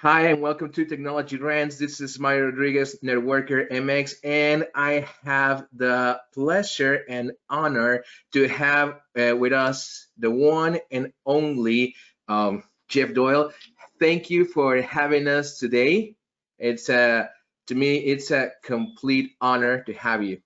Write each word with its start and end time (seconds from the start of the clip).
Hi, 0.00 0.28
and 0.28 0.40
welcome 0.40 0.70
to 0.74 0.84
Technology 0.84 1.38
Rants. 1.38 1.76
This 1.76 2.00
is 2.00 2.20
Mario 2.20 2.44
Rodriguez, 2.44 3.00
Networker 3.02 3.68
MX, 3.68 4.14
and 4.22 4.64
I 4.72 5.08
have 5.24 5.66
the 5.72 6.20
pleasure 6.32 7.02
and 7.08 7.32
honor 7.50 8.04
to 8.32 8.46
have 8.46 9.00
uh, 9.18 9.36
with 9.36 9.52
us 9.52 10.06
the 10.16 10.30
one 10.30 10.78
and 10.92 11.12
only 11.26 11.96
um, 12.28 12.62
Jeff 12.86 13.12
Doyle. 13.12 13.50
Thank 13.98 14.30
you 14.30 14.44
for 14.44 14.80
having 14.80 15.26
us 15.26 15.58
today. 15.58 16.14
It's 16.60 16.88
a, 16.90 17.30
to 17.66 17.74
me, 17.74 17.96
it's 17.96 18.30
a 18.30 18.52
complete 18.62 19.32
honor 19.40 19.82
to 19.82 19.94
have 19.94 20.22
you. 20.22 20.38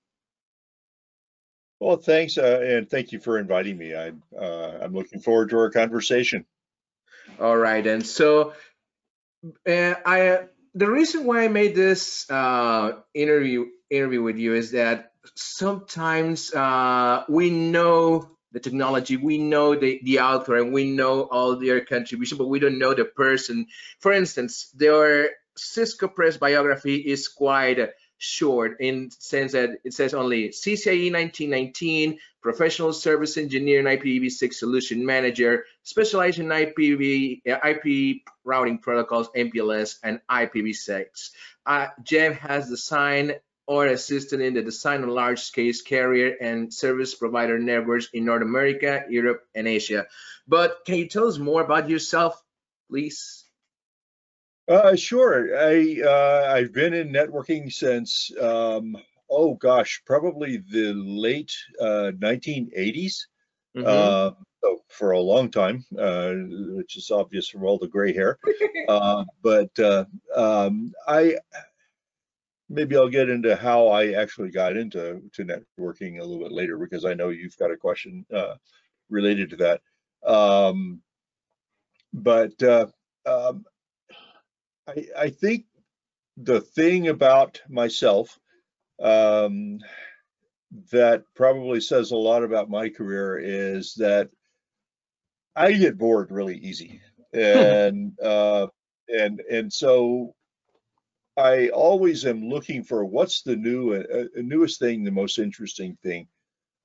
Well, 1.78 1.98
thanks, 1.98 2.38
uh, 2.38 2.60
and 2.64 2.88
thank 2.88 3.12
you 3.12 3.20
for 3.20 3.38
inviting 3.38 3.76
me. 3.76 3.94
I, 3.94 4.12
uh, 4.34 4.78
I'm 4.80 4.94
looking 4.94 5.20
forward 5.20 5.50
to 5.50 5.58
our 5.58 5.68
conversation. 5.68 6.46
All 7.38 7.56
right, 7.56 7.86
and 7.86 8.06
so 8.06 8.54
uh, 9.66 9.94
I 10.06 10.40
the 10.74 10.90
reason 10.90 11.24
why 11.24 11.44
I 11.44 11.48
made 11.48 11.74
this 11.74 12.30
uh, 12.30 12.92
interview 13.14 13.66
interview 13.90 14.22
with 14.22 14.38
you 14.38 14.54
is 14.54 14.72
that 14.72 15.12
sometimes 15.34 16.52
uh, 16.54 17.24
we 17.28 17.50
know 17.50 18.30
the 18.52 18.60
technology, 18.60 19.16
we 19.16 19.38
know 19.38 19.74
the, 19.74 20.00
the 20.02 20.20
author, 20.20 20.56
and 20.56 20.72
we 20.72 20.90
know 20.90 21.22
all 21.22 21.56
their 21.56 21.84
contribution, 21.84 22.38
but 22.38 22.48
we 22.48 22.58
don't 22.58 22.78
know 22.78 22.94
the 22.94 23.04
person. 23.04 23.66
For 24.00 24.12
instance, 24.12 24.70
their 24.74 25.30
Cisco 25.56 26.08
Press 26.08 26.36
biography 26.36 26.96
is 26.96 27.28
quite 27.28 27.78
short 28.22 28.76
in 28.80 29.10
sense 29.10 29.52
that 29.52 29.70
it 29.82 29.92
says 29.92 30.14
only 30.14 30.50
CCIE 30.50 31.12
1919, 31.12 32.18
professional 32.40 32.92
service 32.92 33.36
engineer 33.36 33.80
and 33.80 34.00
IPv6 34.00 34.54
solution 34.54 35.04
manager, 35.04 35.64
specialized 35.82 36.38
in 36.38 36.46
IPv, 36.46 37.42
IP 37.44 38.22
routing 38.44 38.78
protocols, 38.78 39.28
MPLS, 39.36 39.98
and 40.04 40.20
IPv6. 40.30 41.30
Uh, 41.66 41.88
Jeff 42.04 42.38
has 42.38 42.68
designed 42.68 43.40
or 43.66 43.86
assisted 43.86 44.40
in 44.40 44.54
the 44.54 44.62
design 44.62 45.02
of 45.02 45.08
large-scale 45.08 45.72
carrier 45.84 46.36
and 46.40 46.72
service 46.72 47.14
provider 47.14 47.58
networks 47.58 48.08
in 48.12 48.24
North 48.24 48.42
America, 48.42 49.04
Europe, 49.08 49.42
and 49.54 49.66
Asia. 49.66 50.06
But 50.46 50.84
can 50.84 50.96
you 50.96 51.08
tell 51.08 51.26
us 51.26 51.38
more 51.38 51.62
about 51.62 51.88
yourself, 51.90 52.40
please? 52.88 53.41
Uh, 54.72 54.96
sure. 54.96 55.54
I 55.54 56.00
uh, 56.02 56.54
I've 56.54 56.72
been 56.72 56.94
in 56.94 57.10
networking 57.10 57.70
since 57.70 58.30
um, 58.40 58.96
oh 59.30 59.54
gosh, 59.56 60.00
probably 60.06 60.62
the 60.70 60.94
late 60.94 61.54
uh, 61.78 62.12
1980s. 62.18 63.16
Mm-hmm. 63.76 63.84
Uh, 63.86 64.30
so 64.62 64.78
for 64.88 65.10
a 65.10 65.20
long 65.20 65.50
time, 65.50 65.84
uh, 65.98 66.32
which 66.74 66.96
is 66.96 67.10
obvious 67.10 67.48
from 67.48 67.64
all 67.64 67.76
the 67.76 67.86
gray 67.86 68.14
hair. 68.14 68.38
uh, 68.88 69.24
but 69.42 69.78
uh, 69.78 70.06
um, 70.34 70.94
I 71.06 71.36
maybe 72.70 72.96
I'll 72.96 73.10
get 73.10 73.28
into 73.28 73.54
how 73.54 73.88
I 73.88 74.12
actually 74.12 74.50
got 74.50 74.74
into 74.74 75.20
to 75.34 75.44
networking 75.44 76.18
a 76.18 76.24
little 76.24 76.42
bit 76.42 76.52
later 76.52 76.78
because 76.78 77.04
I 77.04 77.12
know 77.12 77.28
you've 77.28 77.58
got 77.58 77.70
a 77.70 77.76
question 77.76 78.24
uh, 78.34 78.54
related 79.10 79.50
to 79.50 79.56
that. 79.56 79.82
Um, 80.26 81.02
but 82.14 82.62
uh, 82.62 82.86
um, 83.26 83.66
I, 84.86 85.06
I 85.18 85.30
think 85.30 85.66
the 86.36 86.60
thing 86.60 87.08
about 87.08 87.60
myself 87.68 88.38
um, 89.00 89.80
that 90.90 91.24
probably 91.34 91.80
says 91.80 92.10
a 92.10 92.16
lot 92.16 92.42
about 92.42 92.70
my 92.70 92.88
career 92.88 93.38
is 93.38 93.94
that 93.94 94.30
I 95.54 95.72
get 95.72 95.98
bored 95.98 96.30
really 96.30 96.56
easy, 96.58 97.00
and 97.32 98.18
uh, 98.20 98.68
and 99.08 99.40
and 99.40 99.72
so 99.72 100.34
I 101.36 101.68
always 101.68 102.26
am 102.26 102.48
looking 102.48 102.82
for 102.82 103.04
what's 103.04 103.42
the 103.42 103.56
new 103.56 103.94
uh, 103.94 104.24
newest 104.36 104.78
thing, 104.78 105.04
the 105.04 105.10
most 105.10 105.38
interesting 105.38 105.96
thing 106.02 106.26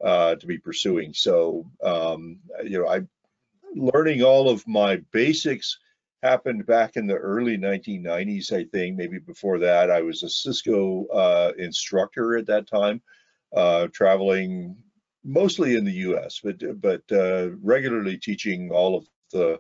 uh, 0.04 0.36
to 0.36 0.48
be 0.48 0.58
pursuing. 0.58 1.14
So 1.14 1.66
um, 1.84 2.40
you 2.64 2.80
know, 2.80 2.88
I'm 2.88 3.10
learning 3.76 4.24
all 4.24 4.50
of 4.50 4.68
my 4.68 4.98
basics 5.12 5.78
happened 6.24 6.66
back 6.66 6.96
in 6.96 7.08
the 7.08 7.16
early 7.16 7.58
1990s, 7.58 8.52
I 8.52 8.66
think, 8.66 8.98
maybe 8.98 9.20
before 9.20 9.60
that. 9.60 9.92
I 9.92 10.02
was 10.02 10.24
a 10.24 10.30
Cisco 10.30 11.06
uh, 11.08 11.52
instructor 11.58 12.38
at 12.38 12.48
that 12.48 12.68
time, 12.68 13.02
uh, 13.56 13.88
traveling 13.94 14.76
mostly 15.24 15.76
in 15.76 15.84
the 15.84 15.92
U.S., 15.92 16.40
but 16.44 16.58
but 16.82 17.04
uh, 17.12 17.50
regularly 17.62 18.18
teaching 18.18 18.72
all 18.72 18.96
of 18.96 19.06
the 19.32 19.60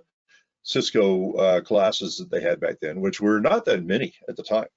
Cisco 0.64 1.34
uh, 1.34 1.62
classes 1.62 2.18
that 2.18 2.30
they 2.32 2.42
had 2.42 2.60
back 2.60 2.78
then, 2.82 3.02
which 3.02 3.22
were 3.22 3.40
not 3.40 3.66
that 3.66 3.86
many 3.86 4.14
at 4.28 4.36
the 4.36 4.44
time. 4.44 4.68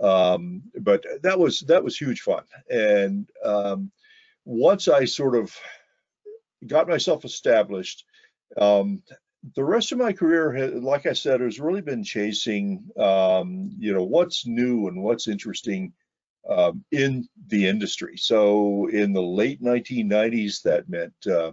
Um, 0.00 0.62
but 0.80 1.04
that 1.22 1.38
was 1.38 1.60
that 1.60 1.82
was 1.82 1.96
huge 1.96 2.20
fun. 2.20 2.44
And 2.70 3.28
um, 3.44 3.90
once 4.44 4.88
I 4.88 5.04
sort 5.04 5.36
of 5.36 5.54
got 6.66 6.88
myself 6.88 7.24
established, 7.24 8.04
um, 8.56 9.02
the 9.54 9.64
rest 9.64 9.92
of 9.92 9.98
my 9.98 10.12
career, 10.12 10.70
like 10.80 11.06
I 11.06 11.12
said, 11.12 11.40
has 11.40 11.60
really 11.60 11.80
been 11.80 12.02
chasing, 12.02 12.84
um, 12.98 13.70
you 13.78 13.92
know, 13.92 14.02
what's 14.02 14.46
new 14.46 14.88
and 14.88 15.02
what's 15.02 15.28
interesting 15.28 15.92
um, 16.48 16.84
in 16.90 17.28
the 17.48 17.66
industry. 17.66 18.16
So 18.16 18.88
in 18.88 19.12
the 19.12 19.22
late 19.22 19.62
1990s, 19.62 20.62
that 20.62 20.88
meant 20.88 21.14
uh, 21.26 21.52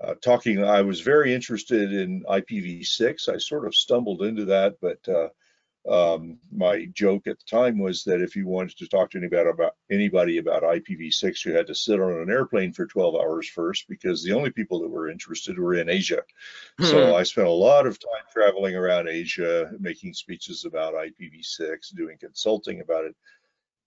uh, 0.00 0.14
talking. 0.22 0.62
I 0.62 0.82
was 0.82 1.00
very 1.00 1.34
interested 1.34 1.92
in 1.92 2.22
IPv6. 2.24 3.28
I 3.28 3.38
sort 3.38 3.66
of 3.66 3.74
stumbled 3.74 4.22
into 4.22 4.44
that, 4.46 4.74
but 4.80 5.08
uh, 5.08 5.28
um, 5.88 6.38
my 6.52 6.86
joke 6.92 7.26
at 7.26 7.38
the 7.38 7.44
time 7.44 7.78
was 7.78 8.04
that 8.04 8.20
if 8.20 8.34
you 8.34 8.46
wanted 8.46 8.76
to 8.78 8.88
talk 8.88 9.10
to 9.10 9.18
anybody 9.18 9.48
about 9.48 9.76
anybody 9.90 10.38
about 10.38 10.62
IPv6, 10.62 11.44
you 11.44 11.54
had 11.54 11.66
to 11.68 11.74
sit 11.74 12.00
on 12.00 12.12
an 12.12 12.30
airplane 12.30 12.72
for 12.72 12.86
12 12.86 13.14
hours 13.14 13.48
first 13.48 13.86
because 13.88 14.22
the 14.22 14.32
only 14.32 14.50
people 14.50 14.80
that 14.80 14.88
were 14.88 15.08
interested 15.08 15.58
were 15.58 15.74
in 15.74 15.88
Asia. 15.88 16.22
Hmm. 16.78 16.84
So 16.86 17.16
I 17.16 17.22
spent 17.22 17.46
a 17.46 17.50
lot 17.50 17.86
of 17.86 17.98
time 17.98 18.24
traveling 18.32 18.74
around 18.74 19.08
Asia, 19.08 19.70
making 19.78 20.14
speeches 20.14 20.64
about 20.64 20.94
IPv6, 20.94 21.94
doing 21.94 22.18
consulting 22.18 22.80
about 22.80 23.04
it, 23.04 23.14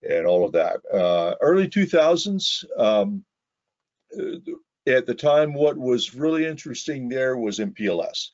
and 0.10 0.26
all 0.26 0.46
of 0.46 0.54
that. 0.54 0.80
Uh, 0.94 1.36
early 1.42 1.68
2000s. 1.68 2.66
Um, 2.78 3.26
at 4.88 5.06
the 5.06 5.14
time, 5.14 5.54
what 5.54 5.78
was 5.78 6.16
really 6.16 6.46
interesting 6.46 7.10
there 7.10 7.38
was 7.38 7.60
MPLS 7.60 8.30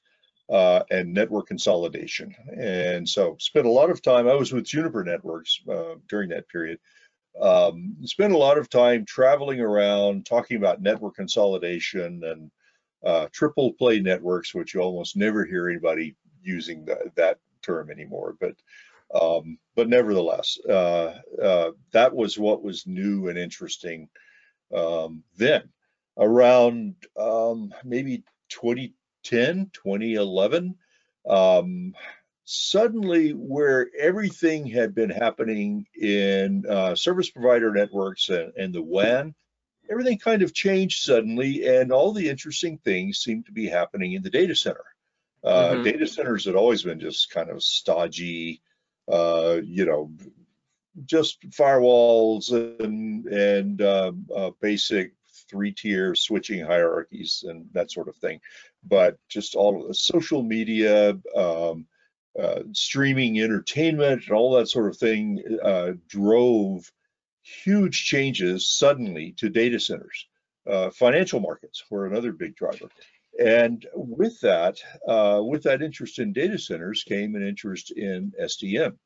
uh, 0.50 0.84
and 0.92 1.14
network 1.14 1.48
consolidation. 1.48 2.36
And 2.56 3.08
so 3.08 3.36
spent 3.40 3.66
a 3.66 3.72
lot 3.72 3.90
of 3.90 4.02
time, 4.02 4.28
I 4.28 4.36
was 4.36 4.54
with 4.54 4.66
Juniper 4.66 5.04
Networks 5.04 5.60
uh, 5.70 5.96
during 6.08 6.30
that 6.30 6.48
period. 6.50 6.80
Um, 7.42 7.98
spent 8.04 8.34
a 8.34 8.38
lot 8.38 8.58
of 8.58 8.70
time 8.70 9.06
traveling 9.06 9.60
around 9.60 10.26
talking 10.26 10.58
about 10.58 10.82
network 10.82 11.16
consolidation 11.16 12.24
and 12.24 12.52
uh, 13.06 13.28
triple 13.32 13.74
play 13.74 14.00
networks, 14.00 14.54
which 14.54 14.74
you 14.74 14.82
almost 14.82 15.18
never 15.18 15.46
hear 15.46 15.70
anybody 15.70 16.16
using 16.42 16.86
the, 16.86 17.12
that 17.16 17.40
term 17.62 17.90
anymore. 17.90 18.36
But 18.40 18.56
um, 19.14 19.58
but 19.76 19.88
nevertheless, 19.88 20.58
uh, 20.68 21.20
uh, 21.42 21.72
that 21.92 22.14
was 22.14 22.38
what 22.40 22.64
was 22.64 22.88
new 22.88 23.30
and 23.30 23.38
interesting 23.38 24.10
um, 24.76 25.24
then. 25.38 25.70
Around 26.18 26.96
um, 27.18 27.74
maybe 27.84 28.24
20 28.50 28.94
2010, 29.26 29.72
2011, 29.74 30.76
um, 31.28 31.94
suddenly 32.46 33.32
where 33.32 33.90
everything 34.00 34.68
had 34.68 34.94
been 34.94 35.10
happening 35.10 35.86
in 36.00 36.64
uh, 36.70 36.96
service 36.96 37.30
provider 37.30 37.72
networks 37.72 38.30
and, 38.30 38.54
and, 38.56 38.74
the 38.74 38.82
WAN, 38.82 39.34
everything 39.90 40.20
kind 40.20 40.44
of 40.44 40.54
changed 40.54 41.04
suddenly, 41.04 41.68
and 41.68 41.92
all 41.92 42.14
the 42.14 42.30
interesting 42.30 42.78
things 42.78 43.18
seemed 43.18 43.46
to 43.48 43.52
be 43.52 43.68
happening 43.68 44.14
in 44.14 44.22
the 44.22 44.30
data 44.30 44.56
center. 44.56 44.86
Uh, 45.44 45.72
mm-hmm. 45.72 45.84
Data 45.84 46.08
centers 46.08 46.46
had 46.46 46.56
always 46.56 46.84
been 46.84 47.00
just 47.00 47.32
kind 47.32 47.50
of 47.50 47.64
stodgy, 47.64 48.62
uh, 49.12 49.58
you 49.64 49.86
know, 49.86 50.12
just 51.06 51.42
firewalls 51.50 52.52
and 52.52 53.26
and 53.28 53.82
uh, 53.82 54.12
basic 55.46 55.50
three-tier 55.50 56.16
switching 56.16 56.66
hierarchies 56.66 57.44
and 57.48 57.68
that 57.74 57.92
sort 57.92 58.08
of 58.08 58.16
thing 58.18 58.40
but 58.88 59.18
just 59.30 59.56
all 59.56 59.82
of 59.82 59.88
the 59.88 59.94
social 59.94 60.44
media, 60.44 61.18
um, 61.36 61.88
uh, 62.40 62.62
streaming 62.74 63.40
entertainment, 63.40 64.24
and 64.28 64.36
all 64.36 64.56
that 64.58 64.68
sort 64.68 64.90
of 64.90 64.98
thing 64.98 65.42
uh, 65.64 65.94
drove 66.08 66.92
huge 67.42 68.06
changes 68.06 68.68
suddenly 68.68 69.34
to 69.38 69.50
data 69.50 69.80
centers. 69.80 70.28
Uh, 70.70 70.90
financial 70.90 71.40
markets 71.40 71.84
were 71.90 72.06
another 72.06 72.32
big 72.32 72.56
driver. 72.56 72.90
And 73.40 73.86
with 73.94 74.40
that, 74.42 74.78
uh, 75.08 75.42
with 75.44 75.64
that 75.64 75.82
interest 75.82 76.20
in 76.20 76.34
data 76.34 76.58
centers 76.58 77.04
came 77.04 77.36
an 77.36 77.48
interest 77.48 77.92
in 77.92 78.34
SDN. 78.42 78.98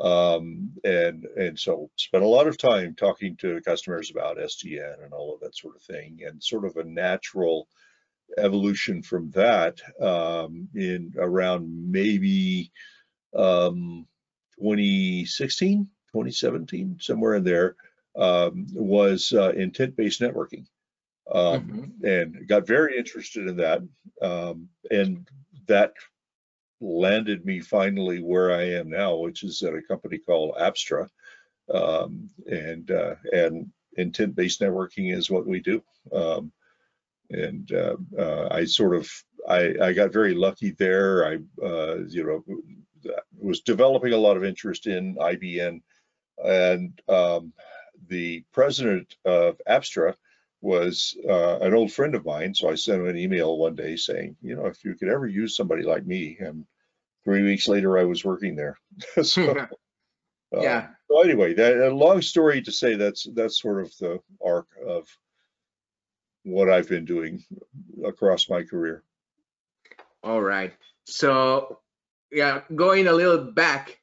Um, 0.00 0.72
and 0.82 1.24
and 1.36 1.58
so 1.58 1.90
spent 1.96 2.24
a 2.24 2.28
lot 2.28 2.46
of 2.46 2.56
time 2.56 2.94
talking 2.94 3.36
to 3.36 3.60
customers 3.60 4.10
about 4.10 4.38
SDN 4.38 5.04
and 5.04 5.12
all 5.12 5.34
of 5.34 5.40
that 5.40 5.56
sort 5.56 5.76
of 5.76 5.82
thing, 5.82 6.20
and 6.26 6.42
sort 6.42 6.64
of 6.64 6.76
a 6.76 6.84
natural 6.84 7.68
evolution 8.38 9.02
from 9.02 9.30
that 9.32 9.80
um, 10.00 10.68
in 10.74 11.12
around 11.18 11.90
maybe 11.90 12.72
um, 13.34 14.06
2016, 14.58 15.84
2017, 16.12 16.98
somewhere 17.00 17.34
in 17.34 17.44
there, 17.44 17.76
um, 18.16 18.66
was 18.72 19.32
uh, 19.32 19.50
intent-based 19.50 20.20
networking, 20.20 20.66
um, 21.32 21.92
and 22.02 22.48
got 22.48 22.66
very 22.66 22.96
interested 22.96 23.48
in 23.48 23.56
that, 23.56 23.82
um, 24.22 24.68
and 24.90 25.28
that 25.66 25.92
landed 26.80 27.44
me 27.44 27.60
finally 27.60 28.20
where 28.22 28.52
I 28.52 28.62
am 28.62 28.88
now, 28.88 29.16
which 29.16 29.42
is 29.42 29.62
at 29.62 29.74
a 29.74 29.82
company 29.82 30.18
called 30.18 30.56
Apstra. 30.56 31.08
um, 31.72 32.30
and 32.46 32.90
uh, 32.90 33.14
and 33.32 33.70
intent-based 33.96 34.60
networking 34.60 35.14
is 35.14 35.30
what 35.30 35.46
we 35.46 35.60
do. 35.60 35.82
Um, 36.12 36.52
and 37.30 37.70
uh, 37.72 37.96
uh, 38.18 38.48
I 38.50 38.64
sort 38.64 38.96
of 38.96 39.10
I, 39.48 39.74
I 39.82 39.92
got 39.92 40.12
very 40.12 40.34
lucky 40.34 40.72
there. 40.72 41.26
I 41.26 41.64
uh, 41.64 41.98
you 42.08 42.24
know 42.24 42.44
was 43.38 43.60
developing 43.60 44.12
a 44.12 44.18
lot 44.18 44.36
of 44.36 44.44
interest 44.44 44.86
in 44.86 45.16
IBN, 45.16 45.80
and 46.44 47.00
um, 47.08 47.52
the 48.08 48.44
president 48.52 49.16
of 49.24 49.60
Apstra 49.68 50.14
was 50.60 51.16
uh, 51.28 51.58
an 51.60 51.74
old 51.74 51.92
friend 51.92 52.14
of 52.14 52.24
mine. 52.24 52.54
So 52.54 52.70
I 52.70 52.74
sent 52.74 53.00
him 53.00 53.08
an 53.08 53.16
email 53.16 53.56
one 53.56 53.74
day 53.74 53.96
saying, 53.96 54.36
you 54.42 54.56
know, 54.56 54.66
if 54.66 54.84
you 54.84 54.94
could 54.94 55.08
ever 55.08 55.26
use 55.26 55.56
somebody 55.56 55.82
like 55.82 56.06
me, 56.06 56.36
and 56.40 56.64
three 57.24 57.42
weeks 57.42 57.68
later 57.68 57.98
I 57.98 58.04
was 58.04 58.24
working 58.24 58.56
there. 58.56 58.78
so, 59.22 59.50
uh, 59.58 59.66
yeah. 60.60 60.88
So 61.08 61.22
anyway, 61.22 61.54
that 61.54 61.88
a 61.88 61.94
long 61.94 62.20
story 62.22 62.62
to 62.62 62.72
say 62.72 62.94
that's 62.94 63.26
that's 63.34 63.60
sort 63.60 63.82
of 63.82 63.92
the 63.98 64.20
arc 64.44 64.66
of 64.86 65.06
what 66.44 66.70
I've 66.70 66.88
been 66.88 67.04
doing 67.04 67.42
across 68.04 68.48
my 68.48 68.62
career. 68.62 69.02
All 70.22 70.40
right. 70.40 70.72
So 71.04 71.80
yeah, 72.30 72.62
going 72.74 73.08
a 73.08 73.12
little 73.12 73.52
back 73.52 73.99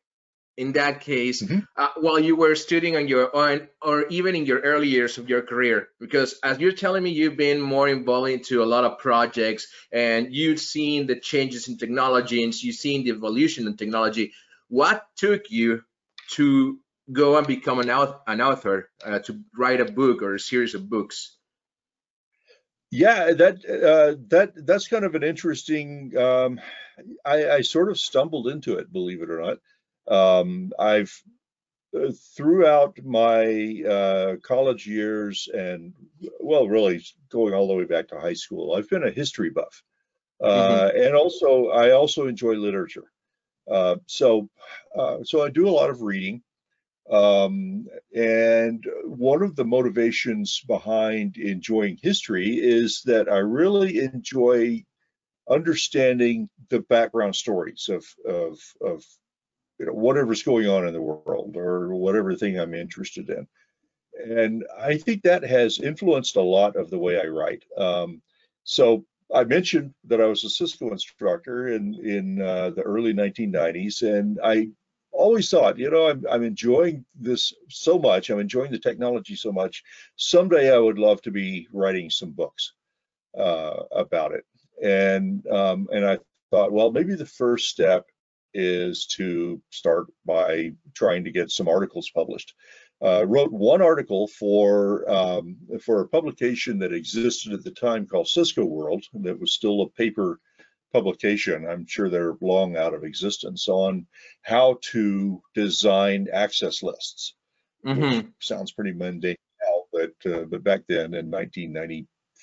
in 0.57 0.73
that 0.73 1.01
case, 1.01 1.43
Mhm. 1.43 1.67
uh, 1.77 1.89
while 1.97 2.19
you 2.19 2.35
were 2.35 2.55
studying 2.55 2.95
on 2.97 3.07
your 3.07 3.29
own, 3.35 3.67
or 3.81 4.07
even 4.07 4.35
in 4.35 4.45
your 4.45 4.59
early 4.59 4.87
years 4.87 5.17
of 5.17 5.29
your 5.29 5.43
career, 5.43 5.89
because 5.99 6.39
as 6.43 6.59
you're 6.59 6.71
telling 6.71 7.03
me, 7.03 7.11
you've 7.11 7.37
been 7.37 7.61
more 7.61 7.87
involved 7.87 8.31
into 8.31 8.63
a 8.63 8.65
lot 8.73 8.83
of 8.83 8.97
projects, 8.97 9.67
and 9.91 10.33
you've 10.33 10.59
seen 10.59 11.07
the 11.07 11.19
changes 11.19 11.67
in 11.67 11.77
technology, 11.77 12.43
and 12.43 12.53
you've 12.63 12.75
seen 12.75 13.03
the 13.03 13.11
evolution 13.11 13.67
in 13.67 13.77
technology. 13.77 14.33
What 14.67 15.05
took 15.15 15.51
you 15.51 15.83
to 16.31 16.79
go 17.11 17.37
and 17.37 17.47
become 17.47 17.79
an, 17.79 17.87
auth- 17.87 18.19
an 18.27 18.41
author, 18.41 18.89
uh, 19.05 19.19
to 19.19 19.39
write 19.55 19.79
a 19.79 19.85
book 19.85 20.21
or 20.21 20.35
a 20.35 20.39
series 20.39 20.75
of 20.75 20.89
books? 20.89 21.37
Yeah, 22.91 23.33
that 23.33 23.55
uh, 23.65 24.15
that 24.29 24.53
that's 24.65 24.87
kind 24.87 25.03
of 25.05 25.13
an 25.15 25.23
interesting. 25.23 26.15
Um, 26.17 26.59
I, 27.25 27.49
I 27.51 27.61
sort 27.61 27.91
of 27.91 27.99
stumbled 27.99 28.47
into 28.47 28.77
it, 28.77 28.91
believe 28.91 29.21
it 29.21 29.29
or 29.29 29.41
not. 29.41 29.57
Um, 30.07 30.71
I've 30.79 31.11
uh, 31.95 32.11
throughout 32.35 32.97
my 33.03 33.81
uh, 33.87 34.35
college 34.41 34.85
years 34.85 35.47
and 35.53 35.93
well, 36.39 36.67
really 36.67 37.03
going 37.29 37.53
all 37.53 37.67
the 37.67 37.73
way 37.73 37.85
back 37.85 38.09
to 38.09 38.19
high 38.19 38.33
school, 38.33 38.73
I've 38.73 38.89
been 38.89 39.03
a 39.03 39.11
history 39.11 39.49
buff, 39.49 39.83
uh, 40.41 40.91
and 40.95 41.15
also 41.15 41.67
I 41.69 41.91
also 41.91 42.27
enjoy 42.27 42.53
literature. 42.53 43.11
Uh, 43.69 43.97
so 44.05 44.49
uh, 44.97 45.23
so 45.23 45.43
I 45.43 45.49
do 45.49 45.67
a 45.67 45.71
lot 45.71 45.89
of 45.89 46.01
reading. 46.01 46.43
Um, 47.09 47.87
and 48.13 48.85
one 49.05 49.41
of 49.41 49.55
the 49.55 49.63
motivations 49.63 50.61
behind 50.67 51.37
enjoying 51.37 51.97
history 52.01 52.57
is 52.57 53.01
that 53.05 53.29
I 53.29 53.37
really 53.37 53.99
enjoy 53.99 54.83
understanding 55.49 56.49
the 56.69 56.81
background 56.81 57.35
stories 57.35 57.89
of, 57.89 58.05
of, 58.25 58.59
of 58.81 59.05
you 59.79 59.85
know, 59.85 59.93
whatever's 59.93 60.43
going 60.43 60.67
on 60.67 60.87
in 60.87 60.93
the 60.93 61.01
world 61.01 61.55
or 61.55 61.93
whatever 61.95 62.35
thing 62.35 62.59
I'm 62.59 62.73
interested 62.73 63.29
in. 63.29 63.47
And 64.19 64.65
I 64.77 64.97
think 64.97 65.23
that 65.23 65.43
has 65.43 65.79
influenced 65.79 66.35
a 66.35 66.41
lot 66.41 66.75
of 66.75 66.89
the 66.89 66.97
way 66.97 67.21
I 67.21 67.27
write. 67.27 67.63
Um, 67.77 68.21
so 68.63 69.05
I 69.33 69.43
mentioned 69.43 69.93
that 70.05 70.21
I 70.21 70.25
was 70.25 70.43
a 70.43 70.49
Cisco 70.49 70.91
instructor 70.91 71.67
in, 71.67 71.93
in 72.03 72.41
uh, 72.41 72.71
the 72.71 72.81
early 72.81 73.13
1990s, 73.13 74.01
and 74.01 74.39
I 74.43 74.69
always 75.11 75.49
thought, 75.49 75.77
you 75.77 75.89
know, 75.89 76.09
I'm, 76.09 76.25
I'm 76.29 76.43
enjoying 76.43 77.05
this 77.19 77.53
so 77.69 77.99
much. 77.99 78.29
I'm 78.29 78.39
enjoying 78.39 78.71
the 78.71 78.79
technology 78.79 79.35
so 79.35 79.51
much. 79.51 79.83
Someday 80.15 80.73
I 80.73 80.77
would 80.77 80.97
love 80.97 81.21
to 81.23 81.31
be 81.31 81.67
writing 81.71 82.09
some 82.09 82.31
books 82.31 82.73
uh, 83.37 83.83
about 83.91 84.31
it. 84.31 84.45
And 84.81 85.45
um, 85.47 85.87
and 85.91 86.05
I 86.05 86.19
thought, 86.51 86.71
well, 86.71 86.91
maybe 86.91 87.15
the 87.15 87.25
first 87.25 87.69
step 87.69 88.05
is 88.57 89.05
to 89.05 89.61
start 89.69 90.07
by 90.25 90.71
trying 90.93 91.23
to 91.23 91.31
get 91.31 91.51
some 91.51 91.67
articles 91.67 92.09
published. 92.13 92.53
Uh, 92.99 93.23
wrote 93.27 93.51
one 93.51 93.81
article 93.81 94.27
for 94.27 95.07
um, 95.09 95.55
for 95.83 96.01
a 96.01 96.07
publication 96.07 96.79
that 96.79 96.91
existed 96.91 97.53
at 97.53 97.63
the 97.63 97.71
time 97.71 98.07
called 98.07 98.27
Cisco 98.27 98.65
World 98.65 99.05
that 99.13 99.39
was 99.39 99.53
still 99.53 99.81
a 99.83 99.89
paper 99.89 100.39
publication, 100.91 101.67
I'm 101.69 101.85
sure 101.85 102.09
they're 102.09 102.37
long 102.41 102.75
out 102.75 102.95
of 102.95 103.03
existence, 103.03 103.67
on 103.67 104.07
how 104.41 104.79
to 104.91 105.41
design 105.53 106.27
access 106.33 106.81
lists. 106.81 107.35
Mm-hmm. 107.85 108.17
Which 108.17 108.25
sounds 108.39 108.71
pretty 108.71 108.93
mundane 108.93 109.35
now, 109.63 109.83
but 109.93 110.31
uh, 110.31 110.45
but 110.45 110.63
back 110.63 110.81
then 110.87 111.13
in 111.13 111.29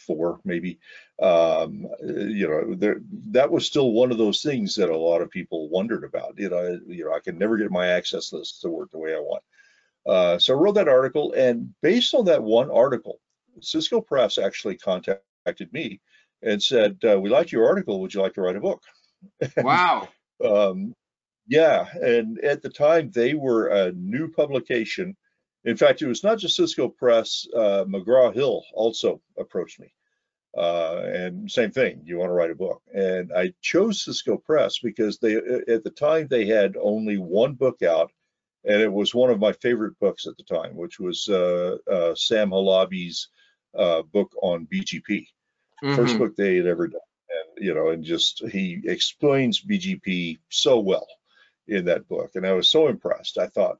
1994, 0.08 0.40
maybe, 0.44 0.78
um, 1.22 1.86
you 2.02 2.48
know, 2.48 2.74
there, 2.74 3.00
that 3.30 3.50
was 3.50 3.66
still 3.66 3.92
one 3.92 4.10
of 4.10 4.18
those 4.18 4.42
things 4.42 4.74
that 4.76 4.90
a 4.90 4.96
lot 4.96 5.22
of 5.22 5.30
people 5.30 5.68
wondered 5.68 6.04
about. 6.04 6.34
You 6.38 6.50
know, 6.50 6.78
you 6.86 7.04
know, 7.04 7.14
I 7.14 7.20
can 7.20 7.38
never 7.38 7.56
get 7.56 7.70
my 7.70 7.88
access 7.88 8.32
list 8.32 8.62
to 8.62 8.68
work 8.68 8.90
the 8.90 8.98
way 8.98 9.14
I 9.14 9.20
want. 9.20 9.42
Uh, 10.06 10.38
so 10.38 10.54
I 10.54 10.58
wrote 10.58 10.74
that 10.74 10.88
article, 10.88 11.32
and 11.32 11.74
based 11.82 12.14
on 12.14 12.26
that 12.26 12.42
one 12.42 12.70
article, 12.70 13.20
Cisco 13.60 14.00
Press 14.00 14.38
actually 14.38 14.76
contacted 14.76 15.72
me 15.72 16.00
and 16.42 16.62
said, 16.62 16.98
uh, 17.08 17.18
"We 17.18 17.30
liked 17.30 17.52
your 17.52 17.66
article. 17.66 18.00
Would 18.00 18.12
you 18.12 18.20
like 18.20 18.34
to 18.34 18.42
write 18.42 18.56
a 18.56 18.60
book?" 18.60 18.82
Wow. 19.56 20.08
um, 20.44 20.94
yeah, 21.46 21.86
and 21.94 22.38
at 22.40 22.62
the 22.62 22.68
time 22.68 23.10
they 23.10 23.34
were 23.34 23.68
a 23.68 23.92
new 23.92 24.28
publication. 24.30 25.16
In 25.64 25.76
fact, 25.76 26.02
it 26.02 26.06
was 26.08 26.22
not 26.24 26.38
just 26.38 26.56
Cisco 26.56 26.88
Press. 26.88 27.46
Uh, 27.54 27.84
McGraw 27.86 28.34
Hill 28.34 28.64
also 28.74 29.20
approached 29.38 29.80
me, 29.80 29.92
uh, 30.56 30.98
and 31.04 31.50
same 31.50 31.70
thing. 31.70 32.02
You 32.04 32.18
want 32.18 32.28
to 32.30 32.34
write 32.34 32.50
a 32.50 32.54
book? 32.54 32.82
And 32.94 33.32
I 33.32 33.54
chose 33.60 34.04
Cisco 34.04 34.36
Press 34.36 34.78
because 34.78 35.18
they, 35.18 35.36
at 35.36 35.84
the 35.84 35.92
time, 35.96 36.28
they 36.28 36.46
had 36.46 36.76
only 36.76 37.18
one 37.18 37.54
book 37.54 37.82
out, 37.82 38.12
and 38.64 38.80
it 38.80 38.92
was 38.92 39.14
one 39.14 39.30
of 39.30 39.40
my 39.40 39.52
favorite 39.52 39.98
books 39.98 40.26
at 40.26 40.36
the 40.36 40.44
time, 40.44 40.76
which 40.76 41.00
was 41.00 41.28
uh, 41.28 41.78
uh, 41.90 42.14
Sam 42.14 42.50
Halabi's 42.50 43.28
uh, 43.76 44.02
book 44.02 44.32
on 44.42 44.66
BGP 44.66 45.28
first 45.90 46.16
Mhm. 46.16 46.18
book 46.18 46.34
they 46.36 46.56
had 46.56 46.66
ever 46.66 46.88
done 46.88 47.00
and 47.30 47.64
you 47.64 47.74
know 47.74 47.88
and 47.90 48.04
just 48.04 48.42
he 48.50 48.80
explains 48.84 49.62
bgp 49.62 50.38
so 50.48 50.78
well 50.80 51.06
in 51.68 51.84
that 51.84 52.08
book 52.08 52.30
and 52.34 52.46
i 52.46 52.52
was 52.52 52.68
so 52.68 52.88
impressed 52.88 53.38
i 53.38 53.46
thought 53.46 53.78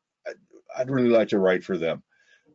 i'd, 0.78 0.90
really 0.90 1.08
like 1.08 1.28
to 1.28 1.38
write 1.38 1.64
for 1.64 1.76
them. 1.78 2.02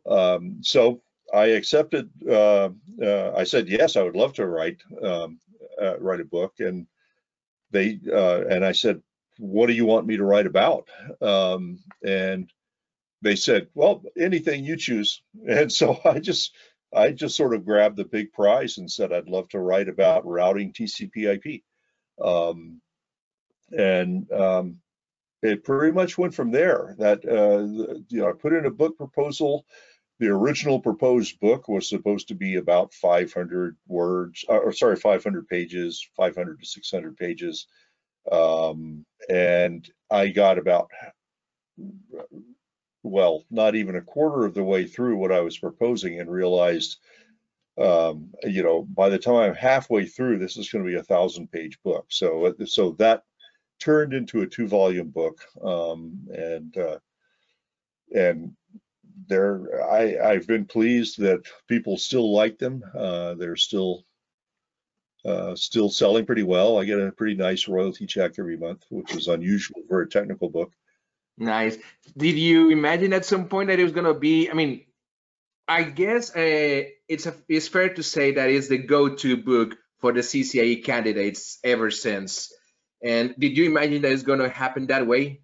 Um, 0.08 0.58
so 0.62 1.02
i 1.32 1.46
accepted 1.46 2.10
uh, 2.28 2.70
uh, 3.00 3.32
i 3.36 3.44
said 3.44 3.68
yes 3.68 3.96
i 3.96 4.02
would 4.02 4.16
love 4.16 4.32
to 4.34 4.46
write 4.46 4.78
um, 5.02 5.38
uh, 5.80 5.98
write 5.98 6.20
a 6.20 6.24
book. 6.24 6.54
And 6.58 6.86
they 7.70 8.00
uh, 8.12 8.42
and 8.48 8.64
i 8.64 8.72
said 8.72 9.02
what 9.38 9.66
do 9.68 9.72
you 9.72 9.86
want 9.86 10.06
me 10.06 10.18
to 10.18 10.24
write 10.24 10.46
about? 10.46 10.86
Um, 11.22 11.78
and 12.04 12.52
they 13.22 13.36
said 13.36 13.68
well 13.74 14.02
anything 14.18 14.64
you 14.64 14.76
choose. 14.76 15.22
And 15.48 15.72
so 15.72 15.98
i 16.04 16.18
just 16.18 16.54
I 16.92 17.12
just 17.12 17.36
sort 17.36 17.54
of 17.54 17.64
grabbed 17.64 17.96
the 17.96 18.04
big 18.04 18.32
prize 18.32 18.78
and 18.78 18.90
said 18.90 19.12
I'd 19.12 19.28
love 19.28 19.48
to 19.50 19.60
write 19.60 19.88
about 19.88 20.26
routing 20.26 20.72
TCP/IP, 20.72 21.62
um, 22.20 22.80
and 23.70 24.30
um, 24.32 24.78
it 25.42 25.64
pretty 25.64 25.92
much 25.92 26.18
went 26.18 26.34
from 26.34 26.50
there. 26.50 26.94
That 26.98 27.24
uh, 27.24 28.02
you 28.08 28.20
know, 28.20 28.28
I 28.28 28.32
put 28.32 28.52
in 28.52 28.66
a 28.66 28.70
book 28.70 28.96
proposal. 28.96 29.66
The 30.18 30.28
original 30.28 30.80
proposed 30.80 31.40
book 31.40 31.66
was 31.66 31.88
supposed 31.88 32.28
to 32.28 32.34
be 32.34 32.56
about 32.56 32.92
500 32.92 33.76
words, 33.86 34.44
uh, 34.50 34.58
or 34.58 34.72
sorry, 34.72 34.96
500 34.96 35.48
pages, 35.48 36.06
500 36.14 36.60
to 36.60 36.66
600 36.66 37.16
pages, 37.16 37.66
um, 38.30 39.06
and 39.30 39.88
I 40.10 40.28
got 40.28 40.58
about 40.58 40.90
well, 43.02 43.44
not 43.50 43.74
even 43.74 43.96
a 43.96 44.02
quarter 44.02 44.44
of 44.44 44.54
the 44.54 44.64
way 44.64 44.86
through 44.86 45.16
what 45.16 45.32
I 45.32 45.40
was 45.40 45.58
proposing 45.58 46.20
and 46.20 46.30
realized, 46.30 46.98
um, 47.78 48.30
you 48.42 48.62
know, 48.62 48.82
by 48.82 49.08
the 49.08 49.18
time 49.18 49.36
I'm 49.36 49.54
halfway 49.54 50.04
through, 50.06 50.38
this 50.38 50.56
is 50.56 50.70
going 50.70 50.84
to 50.84 50.90
be 50.90 50.98
a 50.98 51.02
thousand 51.02 51.50
page 51.50 51.78
book. 51.82 52.06
So, 52.10 52.54
so 52.66 52.92
that 52.98 53.22
turned 53.80 54.12
into 54.12 54.42
a 54.42 54.46
two 54.46 54.68
volume 54.68 55.08
book. 55.08 55.40
Um, 55.62 56.28
and, 56.32 56.76
uh, 56.76 56.98
and 58.14 58.54
there, 59.26 59.90
I, 59.90 60.18
I've 60.18 60.46
been 60.46 60.66
pleased 60.66 61.18
that 61.18 61.42
people 61.68 61.96
still 61.96 62.32
like 62.32 62.58
them. 62.58 62.84
Uh, 62.94 63.34
they're 63.34 63.56
still, 63.56 64.04
uh, 65.24 65.54
still 65.56 65.90
selling 65.90 66.26
pretty 66.26 66.42
well. 66.42 66.78
I 66.78 66.84
get 66.84 67.00
a 67.00 67.12
pretty 67.12 67.34
nice 67.34 67.68
royalty 67.68 68.06
check 68.06 68.32
every 68.38 68.56
month, 68.56 68.84
which 68.90 69.14
is 69.14 69.28
unusual 69.28 69.82
for 69.88 70.02
a 70.02 70.08
technical 70.08 70.48
book. 70.48 70.72
Nice. 71.38 71.78
Did 72.16 72.36
you 72.36 72.70
imagine 72.70 73.12
at 73.12 73.24
some 73.24 73.48
point 73.48 73.68
that 73.68 73.78
it 73.78 73.84
was 73.84 73.92
going 73.92 74.06
to 74.06 74.14
be? 74.14 74.50
I 74.50 74.54
mean, 74.54 74.84
I 75.66 75.84
guess 75.84 76.34
uh, 76.34 76.84
it's 77.08 77.26
a, 77.26 77.34
it's 77.48 77.68
fair 77.68 77.94
to 77.94 78.02
say 78.02 78.32
that 78.32 78.50
it's 78.50 78.68
the 78.68 78.78
go-to 78.78 79.36
book 79.36 79.76
for 80.00 80.12
the 80.12 80.20
CCIE 80.20 80.84
candidates 80.84 81.58
ever 81.62 81.90
since. 81.90 82.52
And 83.02 83.34
did 83.38 83.56
you 83.56 83.64
imagine 83.66 84.02
that 84.02 84.12
it's 84.12 84.22
going 84.22 84.40
to 84.40 84.48
happen 84.48 84.86
that 84.88 85.06
way? 85.06 85.40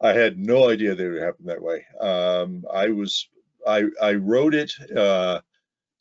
I 0.00 0.12
had 0.12 0.38
no 0.38 0.68
idea 0.68 0.94
that 0.94 1.04
it 1.04 1.10
would 1.10 1.22
happen 1.22 1.46
that 1.46 1.62
way. 1.62 1.86
Um, 2.00 2.64
I 2.72 2.88
was 2.88 3.28
I 3.66 3.84
I 4.02 4.14
wrote 4.14 4.54
it 4.54 4.72
uh, 4.94 5.40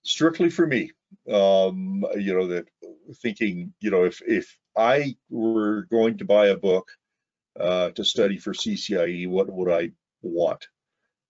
strictly 0.04 0.50
for 0.50 0.68
me. 0.68 0.92
Um, 1.32 2.06
you 2.18 2.34
know 2.34 2.48
that 2.48 2.66
thinking 3.22 3.74
you 3.80 3.92
know 3.92 4.04
if 4.04 4.22
if 4.28 4.58
I 4.76 5.16
were 5.30 5.84
going 5.84 6.18
to 6.18 6.26
buy 6.26 6.48
a 6.48 6.58
book 6.58 6.90
uh, 7.60 7.92
to 7.92 8.04
study 8.04 8.38
for 8.38 8.54
CCIE, 8.54 9.30
what 9.30 9.50
would 9.50 9.72
I 9.72 9.92
want? 10.22 10.68